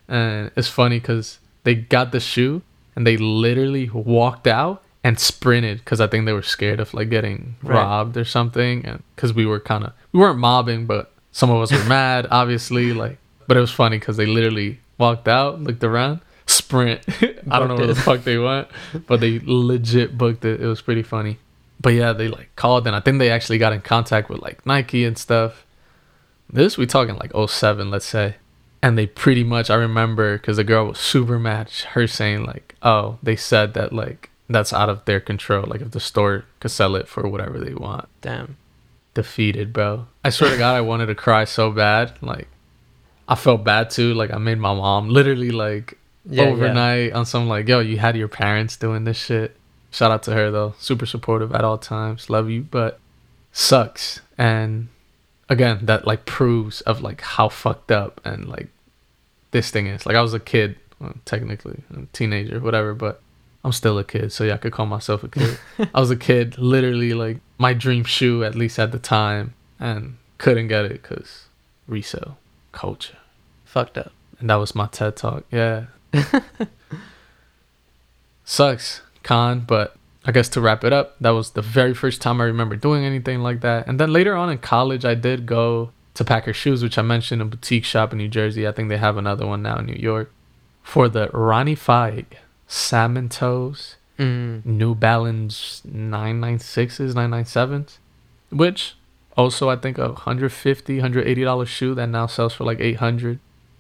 and 0.10 0.52
it's 0.58 0.68
funny 0.68 1.00
because 1.00 1.40
they 1.64 1.76
got 1.76 2.12
the 2.12 2.20
shoe 2.20 2.62
and 2.96 3.08
they 3.08 3.16
literally 3.16 3.90
walked 3.90 4.48
out 4.48 4.84
and 5.04 5.20
sprinted 5.20 5.78
because 5.80 6.02
I 6.02 6.08
think 6.08 6.26
they 6.26 6.34
were 6.34 6.42
scared 6.42 6.80
of 6.80 6.94
like 6.94 7.10
getting 7.10 7.56
Right. 7.64 7.76
robbed 7.78 8.18
or 8.18 8.26
something, 8.26 8.86
and 8.86 9.04
because 9.16 9.34
we 9.34 9.46
were 9.46 9.60
kind 9.60 9.84
of 9.86 9.94
we 10.12 10.20
weren't 10.20 10.40
mobbing, 10.40 10.86
but 10.86 11.12
some 11.32 11.50
of 11.50 11.62
us 11.62 11.72
were 11.72 11.84
mad, 11.90 12.28
obviously. 12.32 12.92
Like, 12.94 13.18
but 13.48 13.56
it 13.58 13.60
was 13.60 13.72
funny 13.72 13.98
because 14.00 14.18
they 14.18 14.26
literally 14.26 14.80
walked 14.98 15.28
out, 15.28 15.62
looked 15.62 15.84
around, 15.84 16.22
sprint. 16.48 17.02
I 17.52 17.60
don't 17.60 17.68
know 17.68 17.76
where 17.76 17.88
the 17.88 17.96
fuck 17.96 18.24
they 18.24 18.38
went, 18.38 18.68
but 19.08 19.20
they 19.20 19.40
legit 19.44 20.18
booked 20.18 20.44
it. 20.46 20.62
It 20.62 20.68
was 20.68 20.82
pretty 20.82 21.04
funny. 21.04 21.38
But 21.82 21.94
yeah, 21.94 22.14
they 22.14 22.28
like 22.30 22.56
called 22.56 22.88
and 22.88 22.96
I 22.96 23.00
think 23.02 23.20
they 23.20 23.30
actually 23.30 23.58
got 23.58 23.74
in 23.74 23.82
contact 23.82 24.30
with 24.30 24.40
like 24.42 24.66
Nike 24.66 25.04
and 25.06 25.18
stuff. 25.18 25.66
This 26.54 26.78
we 26.78 26.86
talking 26.86 27.16
like 27.16 27.32
07, 27.36 27.90
let's 27.92 28.06
say. 28.06 28.36
And 28.82 28.98
they 28.98 29.08
pretty 29.08 29.44
much 29.44 29.70
i 29.70 29.76
remember 29.76 30.38
because 30.38 30.58
the 30.58 30.64
girl 30.64 30.88
was 30.88 31.00
super 31.00 31.40
mad 31.40 31.70
her 31.94 32.06
saying 32.06 32.44
like 32.46 32.76
oh 32.84 33.18
they 33.24 33.36
said 33.38 33.74
that 33.76 33.94
like 33.94 34.30
that's 34.50 34.74
out 34.74 34.90
of 34.90 35.06
their 35.06 35.22
control 35.22 35.64
like 35.66 35.80
if 35.82 35.92
the 35.92 36.02
store 36.02 36.44
could 36.60 36.70
sell 36.72 36.96
it 36.98 37.08
for 37.08 37.28
whatever 37.28 37.58
they 37.60 37.74
want. 37.74 38.10
Damn. 38.22 38.58
defeated 39.14 39.72
bro. 39.72 40.08
I 40.26 40.30
swear 40.32 40.52
to 40.52 40.58
god 40.58 40.76
i 40.76 40.82
wanted 40.82 41.06
to 41.06 41.16
cry 41.16 41.46
so 41.46 41.72
bad 41.72 42.12
like 42.22 42.48
i 43.28 43.36
felt 43.36 43.64
bad 43.64 43.90
too 43.90 44.14
like 44.14 44.32
i 44.34 44.38
made 44.38 44.60
my 44.60 44.74
mom 44.74 45.08
literally 45.08 45.52
like 45.52 45.98
Yeah, 46.30 46.44
yeah. 46.44 46.50
overnight 46.50 47.14
on 47.14 47.26
some 47.26 47.48
like 47.48 47.70
yo 47.70 47.80
you 47.80 47.98
had 48.00 48.18
your 48.18 48.28
parents 48.28 48.76
doing 48.76 49.06
this 49.06 49.18
shit. 49.18 49.56
Shout 49.92 50.12
out 50.12 50.24
to 50.24 50.34
her 50.34 50.52
though. 50.52 50.74
Super 50.78 51.06
supportive 51.06 51.54
at 51.56 51.64
all 51.64 51.78
times. 51.78 52.30
Love 52.30 52.50
you 52.50 52.64
but 52.64 53.00
sucks. 53.54 54.20
And 54.38 54.90
again 55.54 55.80
that 55.84 56.06
like 56.06 56.26
proves 56.26 56.82
of 56.82 57.02
like 57.02 57.22
how 57.22 57.48
fucked 57.48 57.92
up 57.92 58.20
and 58.26 58.50
like 58.50 58.68
this 59.52 59.72
thing 59.72 59.88
is 59.88 60.06
like 60.06 60.16
i 60.16 60.22
was 60.22 60.34
a 60.34 60.40
kid 60.40 60.76
well, 61.00 61.14
technically 61.26 61.80
a 61.96 62.06
teenager 62.12 62.60
whatever 62.60 62.94
but 62.94 63.22
i'm 63.64 63.72
still 63.72 63.98
a 63.98 64.04
kid 64.04 64.32
so 64.32 64.44
yeah 64.44 64.56
i 64.56 64.58
could 64.58 64.74
call 64.74 64.86
myself 64.86 65.24
a 65.24 65.28
kid 65.28 65.58
i 65.94 66.00
was 66.00 66.12
a 66.12 66.16
kid 66.18 66.58
literally 66.58 67.14
like 67.14 67.38
my 67.58 67.74
dream 67.74 68.04
shoe 68.04 68.44
at 68.44 68.56
least 68.56 68.78
at 68.80 68.92
the 68.92 69.00
time 69.00 69.54
and 69.80 70.18
couldn't 70.38 70.68
get 70.68 70.84
it 70.86 71.02
because 71.02 71.46
resale 71.88 72.38
culture 72.72 73.18
Fucked 73.66 73.98
up. 73.98 74.12
and 74.40 74.50
that 74.52 74.56
was 74.56 74.76
my 74.76 74.86
TED 74.86 75.16
talk. 75.16 75.46
Yeah. 75.50 75.86
Sucks, 78.46 79.02
con, 79.24 79.62
but 79.62 79.96
I 80.26 80.32
guess 80.32 80.48
to 80.50 80.62
wrap 80.62 80.84
it 80.84 80.94
up, 80.94 81.16
that 81.20 81.32
was 81.32 81.52
the 81.52 81.62
very 81.62 81.94
first 81.94 82.22
time 82.22 82.40
I 82.40 82.46
remember 82.46 82.76
doing 82.76 83.04
anything 83.04 83.42
like 83.42 83.62
that. 83.62 83.88
And 83.88 84.00
then 84.00 84.14
later 84.14 84.36
on 84.36 84.50
in 84.50 84.58
college, 84.60 85.04
I 85.04 85.16
did 85.16 85.46
go 85.46 85.92
to 86.14 86.24
Packer 86.24 86.54
Shoes, 86.54 86.82
which 86.82 86.98
I 86.98 87.02
mentioned, 87.02 87.42
a 87.42 87.46
boutique 87.46 87.84
shop 87.86 88.12
in 88.14 88.20
New 88.20 88.30
Jersey. 88.30 88.68
I 88.68 88.72
think 88.72 88.88
they 88.90 88.98
have 88.98 89.18
another 89.18 89.46
one 89.46 89.62
now 89.62 89.80
in 89.80 89.88
New 89.88 89.96
York 90.00 90.32
for 90.82 91.10
the 91.10 91.30
Ronnie 91.34 91.76
Fieg 91.76 92.26
salmon 92.68 93.30
toes, 93.30 93.96
Mm. 94.20 94.64
New 94.64 94.94
Balance 94.94 95.82
996s, 95.88 97.14
997s, 97.16 97.98
which 98.52 98.96
also 99.36 99.70
I 99.70 99.76
think 99.76 99.98
a 99.98 100.10
150 100.10 101.00
$180 101.00 101.68
shoe 101.68 101.96
that 101.96 102.08
now 102.08 102.28
sells 102.28 102.54
for 102.54 102.64
like 102.64 102.80
800 102.80 103.40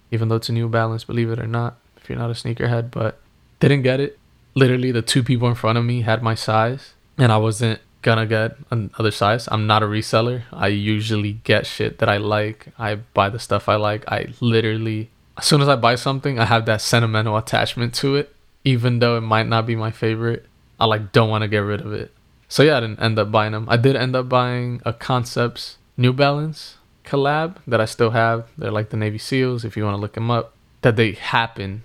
even 0.09 0.29
though 0.29 0.35
it's 0.35 0.49
a 0.49 0.53
New 0.53 0.67
Balance, 0.69 1.03
believe 1.03 1.29
it 1.31 1.39
or 1.39 1.47
not, 1.47 1.77
if 1.97 2.07
you're 2.09 2.17
not 2.17 2.29
a 2.29 2.33
sneakerhead, 2.33 2.91
but 2.91 3.19
didn't 3.59 3.81
get 3.81 3.99
it. 3.99 4.19
Literally, 4.55 4.91
the 4.91 5.01
two 5.01 5.23
people 5.23 5.47
in 5.47 5.55
front 5.55 5.77
of 5.77 5.85
me 5.85 6.01
had 6.01 6.21
my 6.21 6.35
size, 6.35 6.93
and 7.17 7.31
I 7.31 7.37
wasn't 7.37 7.79
gonna 8.01 8.25
get 8.25 8.57
another 8.69 9.11
size. 9.11 9.47
I'm 9.51 9.65
not 9.65 9.81
a 9.81 9.87
reseller. 9.87 10.43
I 10.51 10.67
usually 10.67 11.33
get 11.43 11.65
shit 11.65 11.97
that 11.99 12.09
I 12.09 12.17
like. 12.17 12.67
I 12.77 12.95
buy 12.95 13.29
the 13.29 13.39
stuff 13.39 13.67
I 13.67 13.75
like. 13.75 14.03
I 14.07 14.33
literally, 14.39 15.09
as 15.37 15.45
soon 15.45 15.61
as 15.61 15.69
I 15.69 15.75
buy 15.75 15.95
something, 15.95 16.37
I 16.37 16.45
have 16.45 16.65
that 16.67 16.81
sentimental 16.81 17.37
attachment 17.37 17.93
to 17.95 18.15
it, 18.15 18.35
even 18.63 18.99
though 18.99 19.17
it 19.17 19.21
might 19.21 19.47
not 19.47 19.65
be 19.65 19.75
my 19.75 19.89
favorite. 19.89 20.45
I 20.79 20.85
like 20.85 21.11
don't 21.11 21.29
want 21.29 21.43
to 21.43 21.47
get 21.47 21.59
rid 21.59 21.81
of 21.81 21.93
it. 21.93 22.11
So 22.47 22.61
yeah, 22.61 22.77
I 22.77 22.81
didn't 22.81 23.01
end 23.01 23.17
up 23.17 23.31
buying 23.31 23.53
them. 23.53 23.67
I 23.69 23.77
did 23.77 23.95
end 23.95 24.15
up 24.15 24.29
buying 24.29 24.81
a 24.85 24.93
Concepts 24.93 25.77
New 25.97 26.13
Balance 26.13 26.77
collab 27.05 27.57
that 27.65 27.81
I 27.81 27.85
still 27.85 28.11
have. 28.11 28.47
They're 28.57 28.71
like 28.71 28.89
the 28.89 28.97
Navy 28.97 29.17
SEALs, 29.17 29.65
if 29.65 29.75
you 29.75 29.83
want 29.83 29.95
to 29.95 30.01
look 30.01 30.13
them 30.13 30.29
up. 30.29 30.53
That 30.81 30.97
they 30.97 31.13
happen 31.13 31.83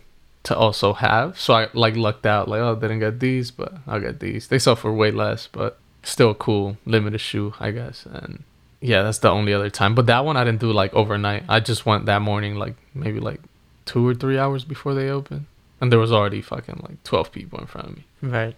to 0.48 0.56
also 0.56 0.94
have. 0.94 1.38
So 1.38 1.54
I 1.54 1.68
like 1.72 1.96
lucked 1.96 2.26
out. 2.26 2.48
Like, 2.48 2.61
oh, 2.61 2.74
didn't 2.74 3.00
get 3.00 3.20
these, 3.20 3.50
but 3.50 3.74
I'll 3.87 4.00
get 4.00 4.20
these. 4.20 4.48
They 4.48 4.58
sell 4.58 4.76
for 4.76 4.92
way 4.92 5.11
less, 5.11 5.46
but 5.46 5.78
still 6.02 6.30
a 6.30 6.34
cool 6.34 6.76
limited 6.84 7.20
shoe, 7.20 7.54
I 7.61 7.70
guess. 7.70 8.06
And 8.06 8.42
yeah, 8.80 9.02
that's 9.02 9.18
the 9.18 9.30
only 9.30 9.52
other 9.52 9.70
time. 9.70 9.94
But 9.94 10.06
that 10.06 10.24
one 10.24 10.37
I 10.37 10.44
didn't 10.44 10.61
do 10.61 10.72
like 10.72 10.92
overnight. 10.94 11.44
I 11.48 11.61
just 11.61 11.87
went 11.87 12.06
that 12.06 12.22
morning, 12.22 12.56
like 12.56 12.74
maybe 12.94 13.20
like 13.20 13.40
two 13.84 14.06
or 14.06 14.14
three 14.14 14.38
hours 14.38 14.64
before 14.64 14.94
they 14.94 15.08
opened, 15.11 15.46
and 15.80 15.92
there 15.92 15.98
was 15.98 16.12
already 16.12 16.42
fucking 16.42 16.80
like 16.88 17.02
twelve 17.04 17.30
people 17.30 17.58
in 17.61 17.66
front 17.66 17.88
of 17.88 17.96
me. 17.96 18.04
Right. 18.22 18.56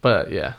But 0.00 0.30
yeah, 0.32 0.54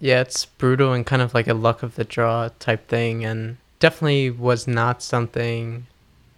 Yeah, 0.00 0.20
it's 0.20 0.44
brutal 0.46 0.92
and 0.92 1.04
kind 1.04 1.22
of 1.22 1.34
like 1.34 1.48
a 1.48 1.54
luck 1.54 1.82
of 1.82 1.96
the 1.96 2.04
draw 2.04 2.48
type 2.58 2.88
thing, 2.88 3.24
and 3.24 3.58
definitely 3.80 4.30
was 4.30 4.66
not 4.66 5.02
something 5.02 5.86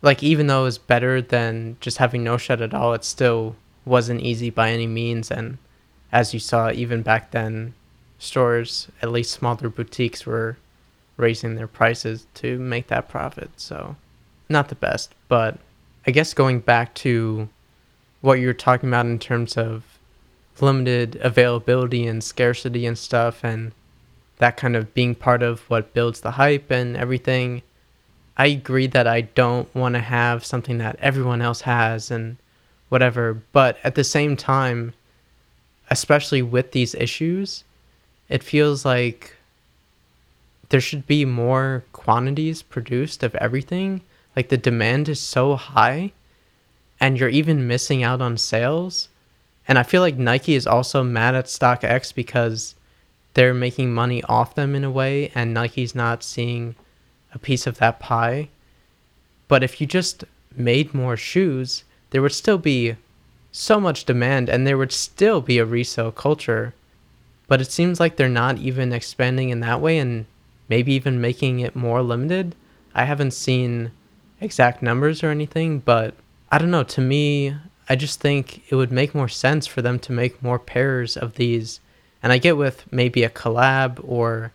like 0.00 0.22
even 0.22 0.46
though 0.46 0.60
it 0.60 0.64
was 0.64 0.78
better 0.78 1.20
than 1.20 1.76
just 1.80 1.98
having 1.98 2.22
no 2.22 2.36
shut 2.36 2.60
at 2.60 2.72
all, 2.72 2.94
it 2.94 3.04
still 3.04 3.56
wasn't 3.88 4.20
easy 4.20 4.50
by 4.50 4.70
any 4.70 4.86
means. 4.86 5.30
And 5.30 5.58
as 6.12 6.34
you 6.34 6.40
saw, 6.40 6.70
even 6.70 7.02
back 7.02 7.30
then, 7.30 7.74
stores, 8.18 8.88
at 9.02 9.10
least 9.10 9.32
smaller 9.32 9.68
boutiques, 9.68 10.26
were 10.26 10.56
raising 11.16 11.56
their 11.56 11.66
prices 11.66 12.26
to 12.34 12.58
make 12.58 12.86
that 12.88 13.08
profit. 13.08 13.50
So, 13.56 13.96
not 14.48 14.68
the 14.68 14.74
best. 14.74 15.14
But 15.28 15.58
I 16.06 16.10
guess 16.10 16.32
going 16.34 16.60
back 16.60 16.94
to 16.96 17.48
what 18.20 18.40
you 18.40 18.46
were 18.46 18.54
talking 18.54 18.88
about 18.88 19.06
in 19.06 19.18
terms 19.18 19.56
of 19.56 19.98
limited 20.60 21.16
availability 21.16 22.06
and 22.06 22.22
scarcity 22.22 22.86
and 22.86 22.98
stuff 22.98 23.44
and 23.44 23.72
that 24.38 24.56
kind 24.56 24.76
of 24.76 24.94
being 24.94 25.14
part 25.14 25.42
of 25.42 25.60
what 25.70 25.94
builds 25.94 26.20
the 26.20 26.32
hype 26.32 26.70
and 26.70 26.96
everything 26.96 27.62
i 28.36 28.46
agree 28.46 28.86
that 28.86 29.06
i 29.06 29.20
don't 29.20 29.72
want 29.74 29.94
to 29.94 30.00
have 30.00 30.44
something 30.44 30.78
that 30.78 30.96
everyone 31.00 31.40
else 31.40 31.62
has 31.62 32.10
and 32.10 32.36
whatever. 32.88 33.42
But 33.52 33.78
at 33.84 33.94
the 33.94 34.04
same 34.04 34.36
time 34.36 34.94
especially 35.90 36.42
with 36.42 36.72
these 36.72 36.94
issues 36.94 37.64
it 38.28 38.42
feels 38.42 38.84
like 38.84 39.34
there 40.68 40.80
should 40.80 41.06
be 41.06 41.24
more 41.24 41.82
quantities 41.92 42.62
produced 42.62 43.22
of 43.22 43.34
everything. 43.36 44.02
Like 44.36 44.50
the 44.50 44.58
demand 44.58 45.08
is 45.08 45.18
so 45.18 45.56
high 45.56 46.12
and 47.00 47.18
you're 47.18 47.28
even 47.28 47.66
missing 47.66 48.02
out 48.02 48.20
on 48.20 48.36
sales. 48.36 49.08
And 49.66 49.78
I 49.78 49.82
feel 49.82 50.02
like 50.02 50.16
Nike 50.18 50.54
is 50.54 50.66
also 50.66 51.02
mad 51.02 51.34
at 51.34 51.46
StockX 51.46 52.14
because 52.14 52.74
they're 53.34 53.54
making 53.54 53.94
money 53.94 54.22
off 54.24 54.54
them 54.54 54.74
in 54.74 54.82
a 54.82 54.90
way, 54.90 55.30
and 55.34 55.54
Nike's 55.54 55.94
not 55.94 56.24
seeing 56.24 56.74
a 57.32 57.38
piece 57.38 57.66
of 57.66 57.78
that 57.78 58.00
pie. 58.00 58.48
But 59.46 59.62
if 59.62 59.80
you 59.80 59.86
just 59.86 60.24
made 60.56 60.94
more 60.94 61.16
shoes, 61.16 61.84
there 62.10 62.22
would 62.22 62.32
still 62.32 62.58
be 62.58 62.96
so 63.52 63.80
much 63.80 64.04
demand 64.04 64.48
and 64.48 64.66
there 64.66 64.78
would 64.78 64.92
still 64.92 65.40
be 65.40 65.58
a 65.58 65.64
resale 65.64 66.12
culture. 66.12 66.74
But 67.46 67.60
it 67.60 67.70
seems 67.70 67.98
like 67.98 68.16
they're 68.16 68.28
not 68.28 68.58
even 68.58 68.92
expanding 68.92 69.50
in 69.50 69.60
that 69.60 69.80
way 69.80 69.98
and 69.98 70.26
maybe 70.68 70.92
even 70.92 71.20
making 71.20 71.60
it 71.60 71.74
more 71.74 72.02
limited. 72.02 72.54
I 72.94 73.04
haven't 73.04 73.32
seen 73.32 73.90
exact 74.40 74.82
numbers 74.82 75.22
or 75.22 75.30
anything, 75.30 75.80
but 75.80 76.14
I 76.50 76.58
don't 76.58 76.70
know. 76.70 76.84
To 76.84 77.00
me, 77.00 77.54
I 77.88 77.96
just 77.96 78.20
think 78.20 78.62
it 78.70 78.74
would 78.74 78.92
make 78.92 79.14
more 79.14 79.28
sense 79.28 79.66
for 79.66 79.82
them 79.82 79.98
to 80.00 80.12
make 80.12 80.42
more 80.42 80.58
pairs 80.58 81.16
of 81.16 81.34
these. 81.34 81.80
And 82.22 82.32
I 82.32 82.38
get 82.38 82.56
with 82.56 82.84
maybe 82.92 83.24
a 83.24 83.30
collab 83.30 84.00
or 84.06 84.52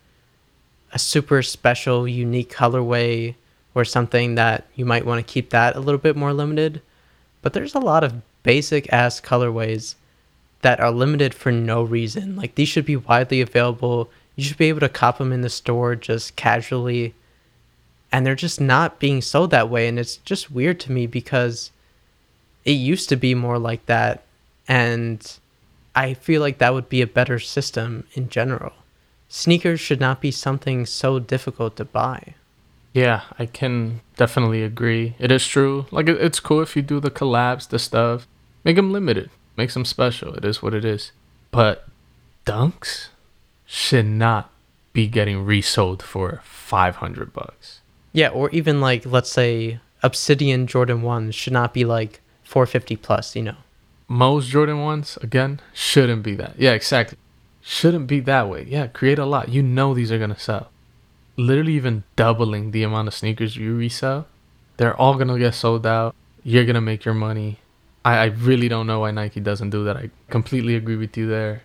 a 0.91 0.99
super 0.99 1.41
special, 1.41 2.07
unique 2.07 2.53
colorway 2.53 3.35
or 3.73 3.83
something 3.83 4.35
that 4.35 4.67
you 4.75 4.85
might 4.85 5.05
want 5.05 5.25
to 5.25 5.33
keep 5.33 5.49
that 5.49 5.75
a 5.75 5.79
little 5.79 5.99
bit 5.99 6.15
more 6.15 6.33
limited. 6.33 6.81
But 7.43 7.53
there's 7.53 7.75
a 7.75 7.79
lot 7.79 8.03
of 8.03 8.21
basic 8.41 8.91
ass 8.91 9.21
colorways 9.21 9.93
that 10.61 10.79
are 10.79 10.89
limited 10.89 11.35
for 11.35 11.51
no 11.51 11.83
reason. 11.83 12.35
Like 12.35 12.55
these 12.55 12.69
should 12.69 12.85
be 12.85 12.95
widely 12.95 13.41
available. 13.41 14.09
You 14.35 14.43
should 14.43 14.57
be 14.57 14.69
able 14.69 14.79
to 14.79 14.89
cop 14.89 15.19
them 15.19 15.31
in 15.31 15.41
the 15.41 15.49
store 15.49 15.95
just 15.95 16.35
casually. 16.35 17.13
And 18.11 18.25
they're 18.25 18.33
just 18.33 18.59
not 18.61 18.99
being 18.99 19.21
sold 19.21 19.51
that 19.51 19.69
way. 19.69 19.87
And 19.87 19.99
it's 19.99 20.17
just 20.17 20.49
weird 20.49 20.79
to 20.81 20.91
me 20.91 21.05
because 21.05 21.69
it 22.65 22.71
used 22.71 23.09
to 23.09 23.15
be 23.15 23.35
more 23.35 23.59
like 23.59 23.85
that. 23.85 24.23
And 24.67 25.37
I 25.93 26.13
feel 26.13 26.41
like 26.41 26.57
that 26.57 26.73
would 26.73 26.89
be 26.89 27.01
a 27.01 27.07
better 27.07 27.39
system 27.39 28.07
in 28.13 28.29
general. 28.29 28.73
Sneakers 29.27 29.79
should 29.79 29.99
not 29.99 30.21
be 30.21 30.31
something 30.31 30.85
so 30.85 31.19
difficult 31.19 31.75
to 31.75 31.85
buy. 31.85 32.35
Yeah, 32.93 33.23
I 33.39 33.47
can 33.47 34.01
definitely 34.15 34.63
agree. 34.63 35.15
It 35.17 35.31
is 35.31 35.45
true. 35.47 35.87
Like, 35.91 36.07
it's 36.07 36.39
cool 36.39 36.61
if 36.61 36.75
you 36.75 36.83
do 36.83 36.99
the 36.99 37.09
collabs, 37.11 37.67
the 37.67 37.79
stuff. 37.79 38.27
Make 38.63 38.75
them 38.75 38.93
limited, 38.93 39.31
make 39.57 39.73
them 39.73 39.83
special. 39.83 40.35
It 40.35 40.45
is 40.45 40.61
what 40.61 40.73
it 40.73 40.85
is. 40.85 41.11
But 41.51 41.85
dunks 42.45 43.07
should 43.65 44.05
not 44.05 44.51
be 44.93 45.07
getting 45.07 45.43
resold 45.43 46.03
for 46.03 46.41
500 46.43 47.33
bucks. 47.33 47.81
Yeah, 48.13 48.29
or 48.29 48.51
even 48.51 48.79
like, 48.79 49.05
let's 49.07 49.31
say, 49.31 49.79
Obsidian 50.03 50.67
Jordan 50.67 51.01
1s 51.01 51.33
should 51.33 51.53
not 51.53 51.73
be 51.73 51.83
like 51.83 52.21
450 52.43 52.95
plus, 52.97 53.35
you 53.35 53.41
know. 53.41 53.57
Most 54.07 54.49
Jordan 54.49 54.77
1s, 54.77 55.21
again, 55.23 55.59
shouldn't 55.73 56.21
be 56.21 56.35
that. 56.35 56.53
Yeah, 56.59 56.73
exactly. 56.73 57.17
Shouldn't 57.61 58.05
be 58.05 58.19
that 58.19 58.47
way. 58.49 58.67
Yeah, 58.69 58.85
create 58.87 59.17
a 59.17 59.25
lot. 59.25 59.49
You 59.49 59.63
know 59.63 59.95
these 59.95 60.11
are 60.11 60.19
going 60.19 60.33
to 60.33 60.39
sell 60.39 60.69
literally 61.37 61.73
even 61.73 62.03
doubling 62.15 62.71
the 62.71 62.83
amount 62.83 63.07
of 63.07 63.13
sneakers 63.13 63.55
you 63.55 63.75
resell. 63.75 64.27
They're 64.77 64.95
all 64.95 65.15
gonna 65.15 65.39
get 65.39 65.55
sold 65.55 65.85
out. 65.85 66.15
You're 66.43 66.65
gonna 66.65 66.81
make 66.81 67.05
your 67.05 67.13
money. 67.13 67.59
I, 68.05 68.17
I 68.17 68.25
really 68.25 68.67
don't 68.67 68.87
know 68.87 69.01
why 69.01 69.11
Nike 69.11 69.39
doesn't 69.39 69.69
do 69.69 69.83
that. 69.85 69.97
I 69.97 70.09
completely 70.29 70.75
agree 70.75 70.95
with 70.97 71.15
you 71.17 71.27
there. 71.27 71.63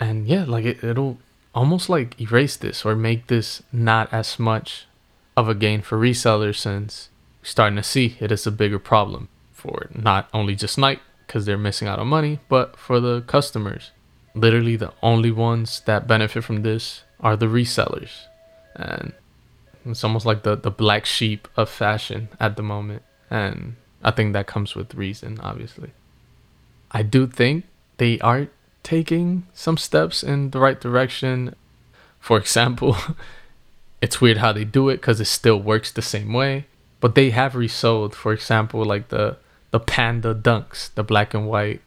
And 0.00 0.26
yeah, 0.26 0.44
like 0.44 0.64
it, 0.64 0.84
it'll 0.84 1.18
almost 1.54 1.88
like 1.88 2.20
erase 2.20 2.56
this 2.56 2.84
or 2.84 2.94
make 2.94 3.26
this 3.26 3.62
not 3.72 4.12
as 4.12 4.38
much 4.38 4.86
of 5.36 5.48
a 5.48 5.54
gain 5.54 5.82
for 5.82 5.98
resellers 5.98 6.56
since 6.56 7.08
we're 7.40 7.46
starting 7.46 7.76
to 7.76 7.82
see 7.82 8.16
it 8.20 8.30
is 8.30 8.46
a 8.46 8.50
bigger 8.50 8.78
problem 8.78 9.28
for 9.52 9.88
not 9.94 10.28
only 10.32 10.54
just 10.54 10.78
Nike 10.78 11.00
because 11.26 11.46
they're 11.46 11.58
missing 11.58 11.88
out 11.88 11.98
on 11.98 12.08
money, 12.08 12.40
but 12.48 12.76
for 12.76 13.00
the 13.00 13.22
customers. 13.22 13.90
Literally, 14.34 14.76
the 14.76 14.92
only 15.02 15.30
ones 15.30 15.82
that 15.84 16.06
benefit 16.06 16.44
from 16.44 16.62
this 16.62 17.02
are 17.20 17.36
the 17.36 17.46
resellers. 17.46 18.26
And 18.74 19.12
it's 19.84 20.04
almost 20.04 20.26
like 20.26 20.42
the, 20.42 20.56
the 20.56 20.70
black 20.70 21.04
sheep 21.06 21.48
of 21.56 21.68
fashion 21.68 22.28
at 22.38 22.56
the 22.56 22.62
moment. 22.62 23.02
And 23.30 23.76
I 24.02 24.10
think 24.10 24.32
that 24.32 24.46
comes 24.46 24.74
with 24.74 24.94
reason, 24.94 25.38
obviously. 25.40 25.90
I 26.90 27.02
do 27.02 27.26
think 27.26 27.64
they 27.98 28.18
are 28.20 28.48
taking 28.82 29.46
some 29.52 29.76
steps 29.76 30.22
in 30.22 30.50
the 30.50 30.60
right 30.60 30.80
direction. 30.80 31.54
For 32.20 32.38
example, 32.38 32.96
it's 34.00 34.20
weird 34.20 34.38
how 34.38 34.52
they 34.52 34.64
do 34.64 34.88
it 34.88 34.96
because 34.96 35.20
it 35.20 35.26
still 35.26 35.60
works 35.60 35.90
the 35.92 36.02
same 36.02 36.32
way. 36.32 36.66
But 37.00 37.14
they 37.14 37.30
have 37.30 37.54
resold, 37.54 38.14
for 38.14 38.32
example, 38.32 38.84
like 38.84 39.08
the 39.08 39.36
the 39.70 39.78
panda 39.78 40.34
dunks, 40.34 40.92
the 40.94 41.04
black 41.04 41.34
and 41.34 41.46
white 41.46 41.82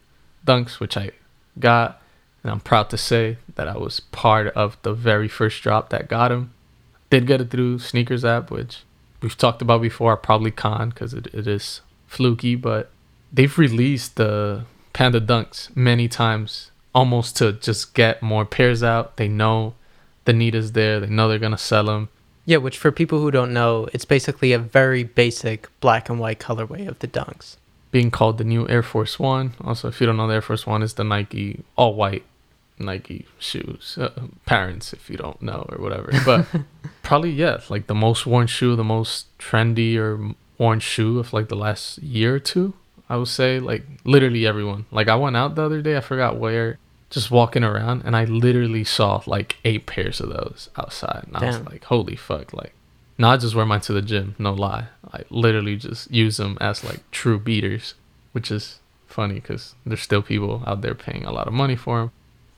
dunks, 0.45 0.79
which 0.79 0.95
I 0.95 1.11
got 1.59 2.01
and 2.43 2.51
I'm 2.51 2.59
proud 2.59 2.89
to 2.89 2.97
say 2.97 3.37
that 3.55 3.67
I 3.67 3.77
was 3.77 3.99
part 3.99 4.47
of 4.49 4.77
the 4.81 4.93
very 4.93 5.27
first 5.27 5.61
drop 5.61 5.89
that 5.89 6.09
got 6.09 6.31
him. 6.31 6.53
Did 7.09 7.27
get 7.27 7.41
it 7.41 7.51
through 7.51 7.79
Sneakers 7.79 8.25
app, 8.25 8.49
which 8.49 8.83
we've 9.21 9.37
talked 9.37 9.61
about 9.61 9.81
before. 9.81 10.13
I 10.13 10.15
probably 10.15 10.51
con 10.51 10.89
because 10.89 11.13
it, 11.13 11.27
it 11.33 11.45
is 11.45 11.81
fluky, 12.07 12.55
but 12.55 12.89
they've 13.31 13.57
released 13.57 14.15
the 14.15 14.65
Panda 14.93 15.21
Dunks 15.21 15.75
many 15.75 16.07
times, 16.07 16.71
almost 16.95 17.37
to 17.37 17.53
just 17.53 17.93
get 17.93 18.21
more 18.21 18.45
pairs 18.45 18.81
out. 18.81 19.17
They 19.17 19.27
know 19.27 19.75
the 20.25 20.33
need 20.33 20.55
is 20.55 20.71
there. 20.71 20.99
They 20.99 21.07
know 21.07 21.27
they're 21.27 21.37
gonna 21.37 21.57
sell 21.57 21.85
them. 21.85 22.09
Yeah, 22.45 22.57
which 22.57 22.77
for 22.77 22.91
people 22.91 23.19
who 23.19 23.29
don't 23.29 23.53
know, 23.53 23.87
it's 23.93 24.05
basically 24.05 24.51
a 24.51 24.59
very 24.59 25.03
basic 25.03 25.69
black 25.79 26.09
and 26.09 26.19
white 26.19 26.39
colorway 26.39 26.87
of 26.87 26.97
the 26.99 27.07
Dunks. 27.07 27.57
Being 27.91 28.09
called 28.09 28.37
the 28.37 28.43
new 28.43 28.67
Air 28.67 28.83
Force 28.83 29.19
One. 29.19 29.53
Also, 29.61 29.89
if 29.89 30.01
you 30.01 30.07
don't 30.07 30.17
know, 30.17 30.27
the 30.27 30.35
Air 30.35 30.41
Force 30.41 30.65
One 30.65 30.81
is 30.81 30.93
the 30.93 31.03
Nike 31.03 31.63
all 31.75 31.93
white 31.93 32.23
Nike 32.81 33.25
shoes. 33.39 33.97
Uh, 33.99 34.09
parents, 34.45 34.93
if 34.93 35.09
you 35.09 35.17
don't 35.17 35.41
know 35.41 35.65
or 35.69 35.81
whatever. 35.81 36.11
But 36.25 36.45
probably 37.03 37.31
yeah, 37.31 37.59
like 37.69 37.87
the 37.87 37.95
most 37.95 38.25
worn 38.25 38.47
shoe, 38.47 38.75
the 38.75 38.83
most 38.83 39.37
trendy 39.37 39.97
or 39.97 40.33
worn 40.57 40.79
shoe 40.79 41.19
of 41.19 41.33
like 41.33 41.49
the 41.49 41.55
last 41.55 41.97
year 41.99 42.35
or 42.35 42.39
two. 42.39 42.73
I 43.09 43.17
would 43.17 43.27
say 43.27 43.59
like 43.59 43.83
literally 44.05 44.45
everyone. 44.45 44.85
Like 44.91 45.09
I 45.09 45.15
went 45.15 45.35
out 45.35 45.55
the 45.55 45.63
other 45.63 45.81
day, 45.81 45.97
I 45.97 46.01
forgot 46.01 46.37
where, 46.37 46.77
just 47.09 47.29
walking 47.29 47.63
around, 47.63 48.03
and 48.05 48.15
I 48.15 48.23
literally 48.25 48.83
saw 48.83 49.21
like 49.25 49.57
eight 49.65 49.85
pairs 49.85 50.21
of 50.21 50.29
those 50.29 50.69
outside, 50.77 51.23
and 51.25 51.33
Damn. 51.33 51.43
I 51.43 51.47
was 51.47 51.65
like, 51.65 51.83
holy 51.85 52.15
fuck, 52.15 52.53
like. 52.53 52.73
Now 53.17 53.31
I 53.31 53.37
just 53.37 53.53
wear 53.53 53.65
mine 53.65 53.81
to 53.81 53.93
the 53.93 54.01
gym, 54.01 54.35
no 54.39 54.53
lie. 54.53 54.87
I 55.13 55.23
literally 55.29 55.75
just 55.75 56.09
use 56.09 56.37
them 56.37 56.57
as 56.61 56.83
like 56.83 56.99
true 57.11 57.37
beaters, 57.37 57.93
which 58.31 58.49
is 58.49 58.79
funny 59.07 59.35
because 59.35 59.75
there's 59.85 60.01
still 60.01 60.21
people 60.21 60.63
out 60.65 60.81
there 60.81 60.95
paying 60.95 61.25
a 61.25 61.31
lot 61.31 61.47
of 61.47 61.53
money 61.53 61.75
for 61.75 61.99
them. 61.99 62.11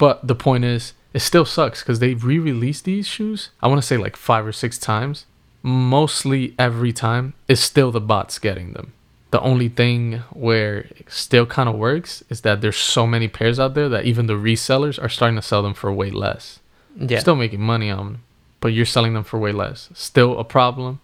But 0.04 0.28
the 0.28 0.36
point 0.36 0.66
is, 0.66 0.92
it 1.14 1.22
still 1.22 1.46
sucks 1.46 1.82
because 1.82 2.00
they 2.00 2.14
re-released 2.14 2.84
these 2.84 3.08
shoes. 3.08 3.52
I 3.62 3.70
want 3.70 3.80
to 3.80 3.88
say 3.88 3.96
like 3.96 4.18
five 4.18 4.46
or 4.46 4.52
six 4.52 4.78
times. 4.78 5.26
Mostly 5.62 6.54
every 6.60 6.92
time, 6.92 7.36
it's 7.48 7.62
still 7.62 7.90
the 7.90 8.02
bots 8.02 8.38
getting 8.38 8.74
them. 8.74 8.92
The 9.32 9.40
only 9.40 9.70
thing 9.70 10.24
where 10.32 10.80
it 11.00 11.06
still 11.08 11.46
kind 11.46 11.70
of 11.70 11.76
works 11.76 12.22
is 12.30 12.42
that 12.42 12.60
there's 12.60 12.76
so 12.76 13.08
many 13.08 13.30
pairs 13.30 13.62
out 13.62 13.76
there 13.76 13.88
that 13.88 14.04
even 14.04 14.28
the 14.28 14.34
resellers 14.34 15.02
are 15.02 15.08
starting 15.08 15.38
to 15.38 15.42
sell 15.42 15.64
them 15.64 15.74
for 15.74 15.90
way 15.94 16.12
less. 16.12 16.60
Yeah. 16.98 17.20
Still 17.20 17.38
making 17.38 17.62
money 17.62 17.90
on 17.90 17.98
them, 18.06 18.24
but 18.60 18.74
you're 18.74 18.86
selling 18.86 19.14
them 19.14 19.24
for 19.24 19.40
way 19.40 19.54
less. 19.54 19.90
Still 19.94 20.38
a 20.38 20.44
problem. 20.44 21.00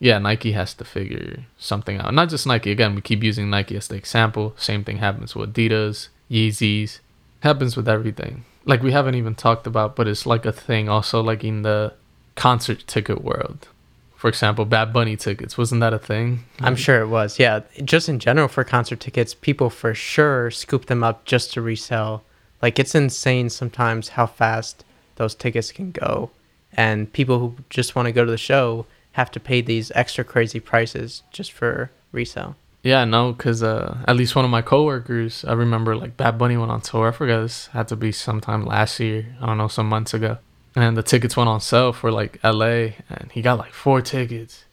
Yeah, 0.00 0.18
Nike 0.20 0.52
has 0.52 0.72
to 0.72 0.86
figure 0.86 1.44
something 1.58 1.98
out. 1.98 2.14
Not 2.14 2.30
just 2.30 2.46
Nike. 2.46 2.70
Again, 2.70 2.94
we 2.94 3.02
keep 3.02 3.22
using 3.22 3.50
Nike 3.50 3.76
as 3.76 3.88
the 3.88 3.96
example. 3.96 4.54
Same 4.56 4.84
thing 4.84 4.96
happens 4.96 5.36
with 5.36 5.52
Adidas, 5.52 6.08
Yeezys, 6.30 7.00
happens 7.40 7.76
with 7.76 7.88
everything. 7.88 8.44
Like 8.64 8.82
we 8.82 8.92
haven't 8.92 9.14
even 9.14 9.34
talked 9.34 9.66
about, 9.66 9.96
but 9.96 10.08
it's 10.08 10.26
like 10.26 10.44
a 10.44 10.52
thing 10.52 10.88
also 10.88 11.22
like 11.22 11.44
in 11.44 11.62
the 11.62 11.94
concert 12.34 12.84
ticket 12.86 13.22
world. 13.22 13.68
For 14.16 14.28
example, 14.28 14.64
Bad 14.64 14.92
Bunny 14.92 15.16
tickets, 15.16 15.56
wasn't 15.56 15.80
that 15.80 15.94
a 15.94 15.98
thing? 15.98 16.44
I'm 16.60 16.74
sure 16.74 17.00
it 17.00 17.06
was. 17.06 17.38
Yeah, 17.38 17.60
just 17.84 18.08
in 18.08 18.18
general 18.18 18.48
for 18.48 18.64
concert 18.64 18.98
tickets, 18.98 19.32
people 19.32 19.70
for 19.70 19.94
sure 19.94 20.50
scoop 20.50 20.86
them 20.86 21.04
up 21.04 21.24
just 21.24 21.52
to 21.52 21.62
resell. 21.62 22.24
Like 22.60 22.80
it's 22.80 22.96
insane 22.96 23.48
sometimes 23.48 24.10
how 24.10 24.26
fast 24.26 24.84
those 25.16 25.36
tickets 25.36 25.70
can 25.70 25.92
go. 25.92 26.30
And 26.72 27.12
people 27.12 27.38
who 27.38 27.54
just 27.70 27.94
want 27.94 28.06
to 28.06 28.12
go 28.12 28.24
to 28.24 28.30
the 28.30 28.36
show 28.38 28.86
have 29.12 29.30
to 29.32 29.40
pay 29.40 29.60
these 29.60 29.92
extra 29.94 30.24
crazy 30.24 30.60
prices 30.60 31.22
just 31.32 31.52
for 31.52 31.90
resale. 32.12 32.56
Yeah, 32.88 33.04
no, 33.04 33.32
because 33.32 33.62
uh, 33.62 33.98
at 34.08 34.16
least 34.16 34.34
one 34.34 34.46
of 34.46 34.50
my 34.50 34.62
coworkers, 34.62 35.44
I 35.44 35.52
remember 35.52 35.94
like 35.94 36.16
Bad 36.16 36.38
Bunny 36.38 36.56
went 36.56 36.70
on 36.70 36.80
tour. 36.80 37.08
I 37.08 37.10
forgot 37.10 37.42
this 37.42 37.66
had 37.66 37.86
to 37.88 37.96
be 37.96 38.12
sometime 38.12 38.64
last 38.64 38.98
year. 38.98 39.36
I 39.42 39.44
don't 39.44 39.58
know, 39.58 39.68
some 39.68 39.90
months 39.90 40.14
ago. 40.14 40.38
And 40.74 40.96
the 40.96 41.02
tickets 41.02 41.36
went 41.36 41.50
on 41.50 41.60
sale 41.60 41.92
for 41.92 42.10
like 42.10 42.42
LA, 42.42 42.96
and 43.10 43.30
he 43.30 43.42
got 43.42 43.58
like 43.58 43.74
four 43.74 44.00
tickets 44.00 44.64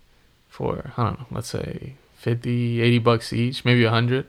for, 0.47 0.93
I 0.95 1.03
don't 1.03 1.19
know, 1.19 1.25
let's 1.29 1.49
say 1.49 1.95
50, 2.15 2.81
80 2.81 2.99
bucks 2.99 3.33
each, 3.33 3.65
maybe 3.65 3.83
100. 3.83 4.25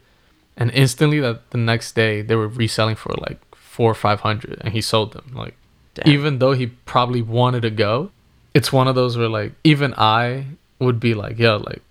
And 0.57 0.72
instantly, 0.72 1.20
that 1.20 1.49
the 1.53 1.59
next 1.59 1.94
day, 1.94 2.22
they 2.22 2.35
were 2.35 2.49
reselling 2.49 2.96
for 2.96 3.14
like 3.20 3.38
four 3.55 3.92
or 3.92 3.94
500, 3.94 4.62
and 4.62 4.75
he 4.75 4.81
sold 4.81 5.12
them. 5.12 5.31
Like, 5.33 5.55
Damn. 5.94 6.12
even 6.12 6.38
though 6.40 6.55
he 6.55 6.66
probably 6.66 7.22
wanted 7.22 7.61
to 7.61 7.70
go, 7.70 8.11
it's 8.53 8.72
one 8.72 8.88
of 8.88 8.96
those 8.96 9.16
where 9.16 9.29
like, 9.29 9.53
even 9.62 9.94
I 9.96 10.46
would 10.81 10.99
be 10.99 11.14
like, 11.14 11.38
yo, 11.38 11.59
like, 11.59 11.83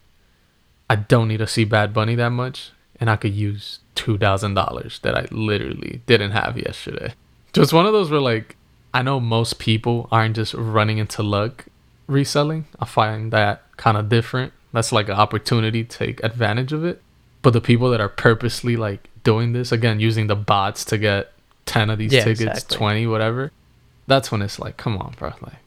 I 0.89 0.95
don't 0.95 1.27
need 1.27 1.37
to 1.37 1.47
see 1.47 1.65
Bad 1.65 1.93
Bunny 1.93 2.15
that 2.15 2.29
much, 2.29 2.71
and 2.99 3.09
I 3.09 3.15
could 3.15 3.33
use 3.33 3.79
two 3.95 4.17
thousand 4.17 4.53
dollars 4.53 4.99
that 4.99 5.15
I 5.15 5.27
literally 5.31 6.01
didn't 6.05 6.31
have 6.31 6.57
yesterday. 6.57 7.13
Just 7.53 7.73
one 7.73 7.85
of 7.85 7.93
those 7.93 8.11
where 8.11 8.19
like 8.19 8.55
I 8.93 9.01
know 9.01 9.19
most 9.19 9.59
people 9.59 10.07
aren't 10.11 10.35
just 10.35 10.53
running 10.53 10.97
into 10.97 11.23
luck 11.23 11.65
reselling. 12.07 12.65
I 12.79 12.85
find 12.85 13.31
that 13.31 13.63
kind 13.77 13.97
of 13.97 14.09
different. 14.09 14.53
That's 14.73 14.91
like 14.91 15.07
an 15.07 15.15
opportunity 15.15 15.83
to 15.83 15.97
take 15.97 16.23
advantage 16.23 16.73
of 16.73 16.83
it. 16.85 17.01
But 17.41 17.51
the 17.51 17.61
people 17.61 17.89
that 17.91 18.01
are 18.01 18.09
purposely 18.09 18.75
like 18.75 19.09
doing 19.23 19.53
this 19.53 19.71
again, 19.71 19.99
using 19.99 20.27
the 20.27 20.35
bots 20.35 20.85
to 20.85 20.97
get 20.97 21.31
ten 21.65 21.89
of 21.89 21.97
these 21.97 22.13
yeah, 22.13 22.23
tickets, 22.23 22.41
exactly. 22.41 22.77
twenty, 22.77 23.07
whatever. 23.07 23.51
That's 24.07 24.31
when 24.31 24.41
it's 24.41 24.59
like, 24.59 24.77
come 24.77 24.97
on, 24.97 25.15
bro. 25.17 25.33
Like, 25.41 25.57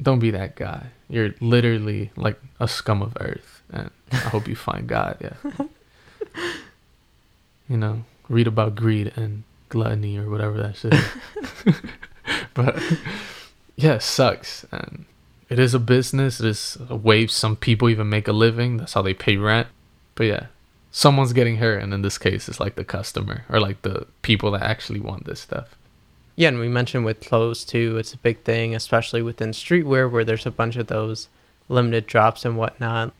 don't 0.00 0.18
be 0.18 0.30
that 0.30 0.56
guy. 0.56 0.88
You're 1.08 1.34
literally 1.40 2.10
like 2.16 2.38
a 2.60 2.68
scum 2.68 3.02
of 3.02 3.16
earth 3.20 3.56
and 3.70 3.90
I 4.12 4.16
hope 4.16 4.48
you 4.48 4.56
find 4.56 4.86
God. 4.86 5.18
Yeah. 5.20 5.66
you 7.68 7.76
know, 7.76 8.04
read 8.28 8.46
about 8.46 8.74
greed 8.74 9.12
and 9.16 9.42
gluttony 9.68 10.18
or 10.18 10.30
whatever 10.30 10.56
that 10.58 10.76
shit. 10.76 10.94
but 12.54 12.80
yeah, 13.76 13.94
it 13.94 14.02
sucks, 14.02 14.64
and 14.70 15.04
it 15.48 15.58
is 15.58 15.74
a 15.74 15.78
business. 15.78 16.40
It 16.40 16.46
is 16.46 16.78
a 16.88 16.96
way 16.96 17.26
some 17.26 17.56
people 17.56 17.88
even 17.88 18.08
make 18.08 18.28
a 18.28 18.32
living. 18.32 18.76
That's 18.76 18.94
how 18.94 19.02
they 19.02 19.14
pay 19.14 19.36
rent. 19.36 19.68
But 20.14 20.24
yeah, 20.24 20.46
someone's 20.90 21.32
getting 21.32 21.56
hurt, 21.56 21.82
and 21.82 21.92
in 21.92 22.02
this 22.02 22.18
case, 22.18 22.48
it's 22.48 22.60
like 22.60 22.76
the 22.76 22.84
customer 22.84 23.44
or 23.48 23.60
like 23.60 23.82
the 23.82 24.06
people 24.22 24.52
that 24.52 24.62
actually 24.62 25.00
want 25.00 25.26
this 25.26 25.40
stuff. 25.40 25.76
Yeah, 26.36 26.48
and 26.48 26.58
we 26.58 26.68
mentioned 26.68 27.06
with 27.06 27.20
clothes 27.20 27.64
too, 27.64 27.96
it's 27.96 28.12
a 28.12 28.18
big 28.18 28.42
thing, 28.42 28.74
especially 28.74 29.22
within 29.22 29.50
streetwear 29.50 30.10
where 30.10 30.24
there's 30.24 30.44
a 30.44 30.50
bunch 30.50 30.76
of 30.76 30.86
those 30.86 31.28
limited 31.68 32.06
drops 32.06 32.44
and 32.44 32.58
whatnot. 32.58 33.14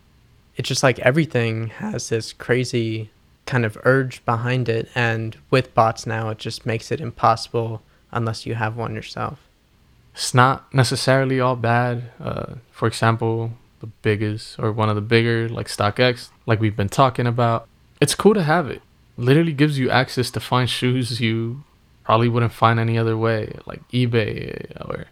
It's 0.56 0.68
just 0.68 0.82
like 0.82 0.98
everything 0.98 1.68
has 1.68 2.10
this 2.10 2.34
crazy 2.34 3.10
kind 3.46 3.64
of 3.64 3.78
urge 3.84 4.22
behind 4.26 4.68
it, 4.68 4.88
and 4.94 5.36
with 5.50 5.74
bots 5.74 6.06
now, 6.06 6.28
it 6.28 6.38
just 6.38 6.66
makes 6.66 6.92
it 6.92 7.00
impossible 7.00 7.82
unless 8.12 8.44
you 8.44 8.54
have 8.54 8.76
one 8.76 8.94
yourself. 8.94 9.38
It's 10.14 10.34
not 10.34 10.72
necessarily 10.74 11.40
all 11.40 11.56
bad. 11.56 12.10
Uh, 12.20 12.54
for 12.70 12.86
example, 12.86 13.52
the 13.80 13.86
biggest 13.86 14.58
or 14.58 14.72
one 14.72 14.88
of 14.88 14.94
the 14.94 15.02
bigger 15.02 15.48
like 15.48 15.68
StockX, 15.68 16.30
like 16.46 16.60
we've 16.60 16.76
been 16.76 16.88
talking 16.88 17.26
about, 17.26 17.66
it's 18.00 18.14
cool 18.14 18.34
to 18.34 18.42
have 18.42 18.68
it. 18.68 18.82
Literally 19.16 19.52
gives 19.52 19.78
you 19.78 19.90
access 19.90 20.30
to 20.32 20.40
find 20.40 20.68
shoes 20.78 21.20
you 21.20 21.64
probably 22.06 22.28
wouldn't 22.28 22.52
find 22.52 22.78
any 22.78 22.96
other 22.96 23.18
way, 23.18 23.58
like 23.66 23.86
eBay 23.90 24.70
or 24.88 25.06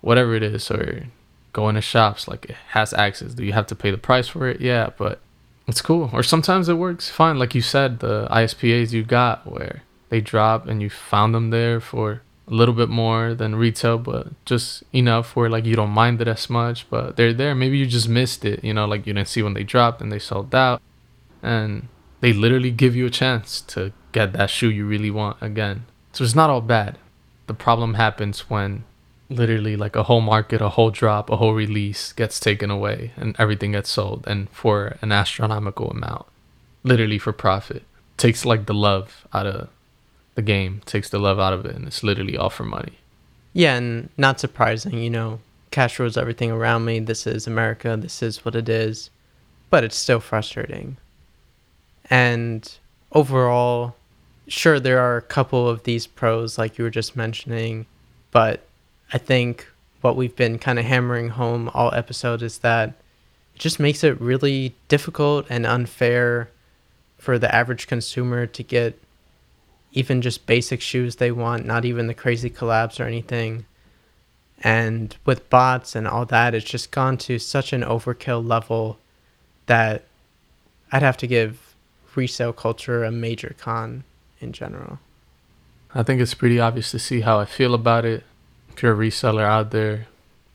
whatever 0.00 0.34
it 0.34 0.42
is, 0.42 0.68
or 0.68 1.06
going 1.52 1.76
to 1.76 1.80
shops. 1.80 2.26
Like 2.26 2.46
it 2.46 2.56
has 2.70 2.92
access. 2.92 3.34
Do 3.34 3.44
you 3.44 3.52
have 3.52 3.68
to 3.68 3.76
pay 3.76 3.92
the 3.92 3.98
price 3.98 4.26
for 4.26 4.48
it? 4.48 4.60
Yeah, 4.60 4.90
but 4.98 5.20
it's 5.68 5.80
cool. 5.80 6.10
Or 6.12 6.24
sometimes 6.24 6.68
it 6.68 6.74
works 6.74 7.08
fine. 7.08 7.38
Like 7.38 7.54
you 7.54 7.62
said, 7.62 8.00
the 8.00 8.26
ISPAs 8.32 8.92
you 8.92 9.04
got 9.04 9.46
where 9.50 9.82
they 10.08 10.20
drop 10.20 10.66
and 10.66 10.82
you 10.82 10.90
found 10.90 11.36
them 11.36 11.50
there 11.50 11.80
for 11.80 12.22
a 12.48 12.54
little 12.54 12.74
bit 12.74 12.88
more 12.88 13.32
than 13.32 13.54
retail, 13.54 13.96
but 13.96 14.26
just 14.44 14.82
enough 14.92 15.36
where 15.36 15.48
like 15.48 15.66
you 15.66 15.76
don't 15.76 15.90
mind 15.90 16.20
it 16.20 16.26
as 16.26 16.50
much. 16.50 16.90
But 16.90 17.16
they're 17.16 17.32
there. 17.32 17.54
Maybe 17.54 17.78
you 17.78 17.86
just 17.86 18.08
missed 18.08 18.44
it. 18.44 18.64
You 18.64 18.74
know, 18.74 18.86
like 18.86 19.06
you 19.06 19.12
didn't 19.12 19.28
see 19.28 19.42
when 19.42 19.54
they 19.54 19.62
dropped 19.62 20.00
and 20.00 20.10
they 20.10 20.18
sold 20.18 20.52
out, 20.52 20.82
and 21.44 21.86
they 22.20 22.32
literally 22.32 22.72
give 22.72 22.96
you 22.96 23.06
a 23.06 23.10
chance 23.10 23.60
to 23.60 23.92
get 24.10 24.32
that 24.32 24.50
shoe 24.50 24.70
you 24.70 24.84
really 24.84 25.12
want 25.12 25.36
again. 25.40 25.86
So 26.18 26.24
it's 26.24 26.34
not 26.34 26.50
all 26.50 26.62
bad. 26.62 26.98
The 27.46 27.54
problem 27.54 27.94
happens 27.94 28.50
when 28.50 28.82
literally 29.30 29.76
like 29.76 29.94
a 29.94 30.02
whole 30.02 30.20
market, 30.20 30.60
a 30.60 30.70
whole 30.70 30.90
drop, 30.90 31.30
a 31.30 31.36
whole 31.36 31.54
release 31.54 32.12
gets 32.12 32.40
taken 32.40 32.72
away 32.72 33.12
and 33.16 33.36
everything 33.38 33.70
gets 33.70 33.88
sold 33.88 34.24
and 34.26 34.50
for 34.50 34.96
an 35.00 35.12
astronomical 35.12 35.92
amount. 35.92 36.26
Literally 36.82 37.18
for 37.18 37.32
profit. 37.32 37.84
Takes 38.16 38.44
like 38.44 38.66
the 38.66 38.74
love 38.74 39.28
out 39.32 39.46
of 39.46 39.68
the 40.34 40.42
game, 40.42 40.82
takes 40.86 41.08
the 41.08 41.20
love 41.20 41.38
out 41.38 41.52
of 41.52 41.64
it 41.64 41.76
and 41.76 41.86
it's 41.86 42.02
literally 42.02 42.36
all 42.36 42.50
for 42.50 42.64
money. 42.64 42.98
Yeah, 43.52 43.76
and 43.76 44.08
not 44.16 44.40
surprising, 44.40 44.98
you 44.98 45.10
know, 45.10 45.38
cash 45.70 46.00
rules 46.00 46.16
everything 46.16 46.50
around 46.50 46.84
me. 46.84 46.98
This 46.98 47.28
is 47.28 47.46
America, 47.46 47.96
this 47.96 48.24
is 48.24 48.44
what 48.44 48.56
it 48.56 48.68
is. 48.68 49.10
But 49.70 49.84
it's 49.84 49.94
still 49.94 50.18
frustrating. 50.18 50.96
And 52.10 52.68
overall, 53.12 53.94
sure 54.48 54.80
there 54.80 54.98
are 54.98 55.16
a 55.16 55.22
couple 55.22 55.68
of 55.68 55.84
these 55.84 56.06
pros 56.06 56.58
like 56.58 56.78
you 56.78 56.84
were 56.84 56.90
just 56.90 57.16
mentioning, 57.16 57.86
but 58.30 58.64
I 59.12 59.18
think 59.18 59.66
what 60.00 60.16
we've 60.16 60.34
been 60.36 60.58
kind 60.58 60.78
of 60.78 60.84
hammering 60.84 61.30
home 61.30 61.70
all 61.74 61.92
episode 61.94 62.42
is 62.42 62.58
that 62.58 62.90
it 63.54 63.60
just 63.60 63.80
makes 63.80 64.04
it 64.04 64.20
really 64.20 64.74
difficult 64.88 65.46
and 65.48 65.66
unfair 65.66 66.50
for 67.18 67.38
the 67.38 67.52
average 67.54 67.86
consumer 67.86 68.46
to 68.46 68.62
get 68.62 68.98
even 69.92 70.22
just 70.22 70.46
basic 70.46 70.80
shoes 70.80 71.16
they 71.16 71.32
want, 71.32 71.64
not 71.64 71.84
even 71.84 72.06
the 72.06 72.14
crazy 72.14 72.50
collabs 72.50 73.00
or 73.00 73.04
anything. 73.04 73.64
And 74.62 75.16
with 75.24 75.48
bots 75.50 75.96
and 75.96 76.06
all 76.06 76.26
that, 76.26 76.54
it's 76.54 76.68
just 76.68 76.90
gone 76.90 77.16
to 77.18 77.38
such 77.38 77.72
an 77.72 77.82
overkill 77.82 78.46
level 78.46 78.98
that 79.66 80.04
I'd 80.92 81.02
have 81.02 81.16
to 81.18 81.26
give 81.26 81.74
resale 82.14 82.52
culture 82.52 83.04
a 83.04 83.12
major 83.12 83.54
con 83.58 84.04
in 84.40 84.52
general. 84.52 84.98
I 85.94 86.02
think 86.02 86.20
it's 86.20 86.34
pretty 86.34 86.60
obvious 86.60 86.90
to 86.90 86.98
see 86.98 87.22
how 87.22 87.38
I 87.38 87.44
feel 87.44 87.74
about 87.74 88.04
it. 88.04 88.24
If 88.70 88.82
you're 88.82 88.92
a 88.92 88.96
reseller 88.96 89.42
out 89.42 89.70
there, 89.70 90.06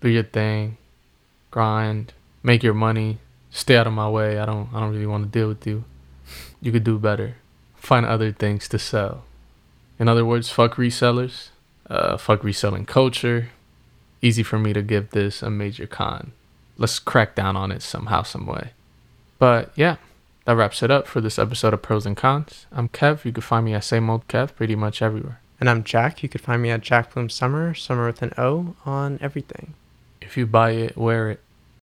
do 0.01 0.09
your 0.09 0.23
thing, 0.23 0.77
grind, 1.51 2.13
make 2.43 2.63
your 2.63 2.73
money, 2.73 3.19
stay 3.49 3.75
out 3.77 3.87
of 3.87 3.93
my 3.93 4.09
way. 4.09 4.39
I 4.39 4.45
don't 4.45 4.69
I 4.73 4.79
don't 4.79 4.91
really 4.91 5.07
want 5.07 5.23
to 5.23 5.39
deal 5.39 5.47
with 5.47 5.65
you. 5.65 5.83
You 6.61 6.71
could 6.71 6.83
do 6.83 6.97
better. 6.97 7.35
Find 7.75 8.05
other 8.05 8.31
things 8.31 8.67
to 8.69 8.79
sell. 8.79 9.23
In 9.99 10.07
other 10.07 10.25
words, 10.25 10.49
fuck 10.49 10.75
resellers. 10.75 11.49
Uh, 11.89 12.17
fuck 12.17 12.43
reselling 12.43 12.85
culture. 12.85 13.49
Easy 14.21 14.41
for 14.43 14.57
me 14.57 14.71
to 14.73 14.81
give 14.81 15.11
this 15.11 15.41
a 15.41 15.49
major 15.49 15.85
con. 15.85 16.31
Let's 16.77 16.97
crack 16.97 17.35
down 17.35 17.55
on 17.55 17.71
it 17.71 17.81
somehow, 17.81 18.23
some 18.23 18.45
way. 18.45 18.71
But 19.37 19.73
yeah, 19.75 19.97
that 20.45 20.55
wraps 20.55 20.83
it 20.83 20.91
up 20.91 21.07
for 21.07 21.21
this 21.21 21.39
episode 21.39 21.73
of 21.73 21.81
Pros 21.81 22.05
and 22.05 22.17
Cons. 22.17 22.65
I'm 22.71 22.89
Kev. 22.89 23.25
You 23.25 23.31
can 23.31 23.41
find 23.41 23.65
me 23.65 23.73
at 23.73 23.83
Same 23.83 24.09
Old 24.09 24.27
Kev 24.27 24.55
pretty 24.55 24.75
much 24.75 25.01
everywhere. 25.01 25.39
And 25.59 25.69
I'm 25.69 25.83
Jack. 25.83 26.21
You 26.21 26.29
can 26.29 26.41
find 26.41 26.61
me 26.61 26.71
at 26.71 26.81
Jack 26.81 27.13
Bloom 27.13 27.29
Summer, 27.29 27.73
Summer 27.73 28.07
with 28.07 28.21
an 28.21 28.33
O 28.37 28.75
on 28.85 29.19
everything. 29.21 29.73
If 30.21 30.35
you 30.35 30.45
buy 30.45 30.71
it, 30.71 30.97
wear 30.97 31.31
it. 31.31 31.39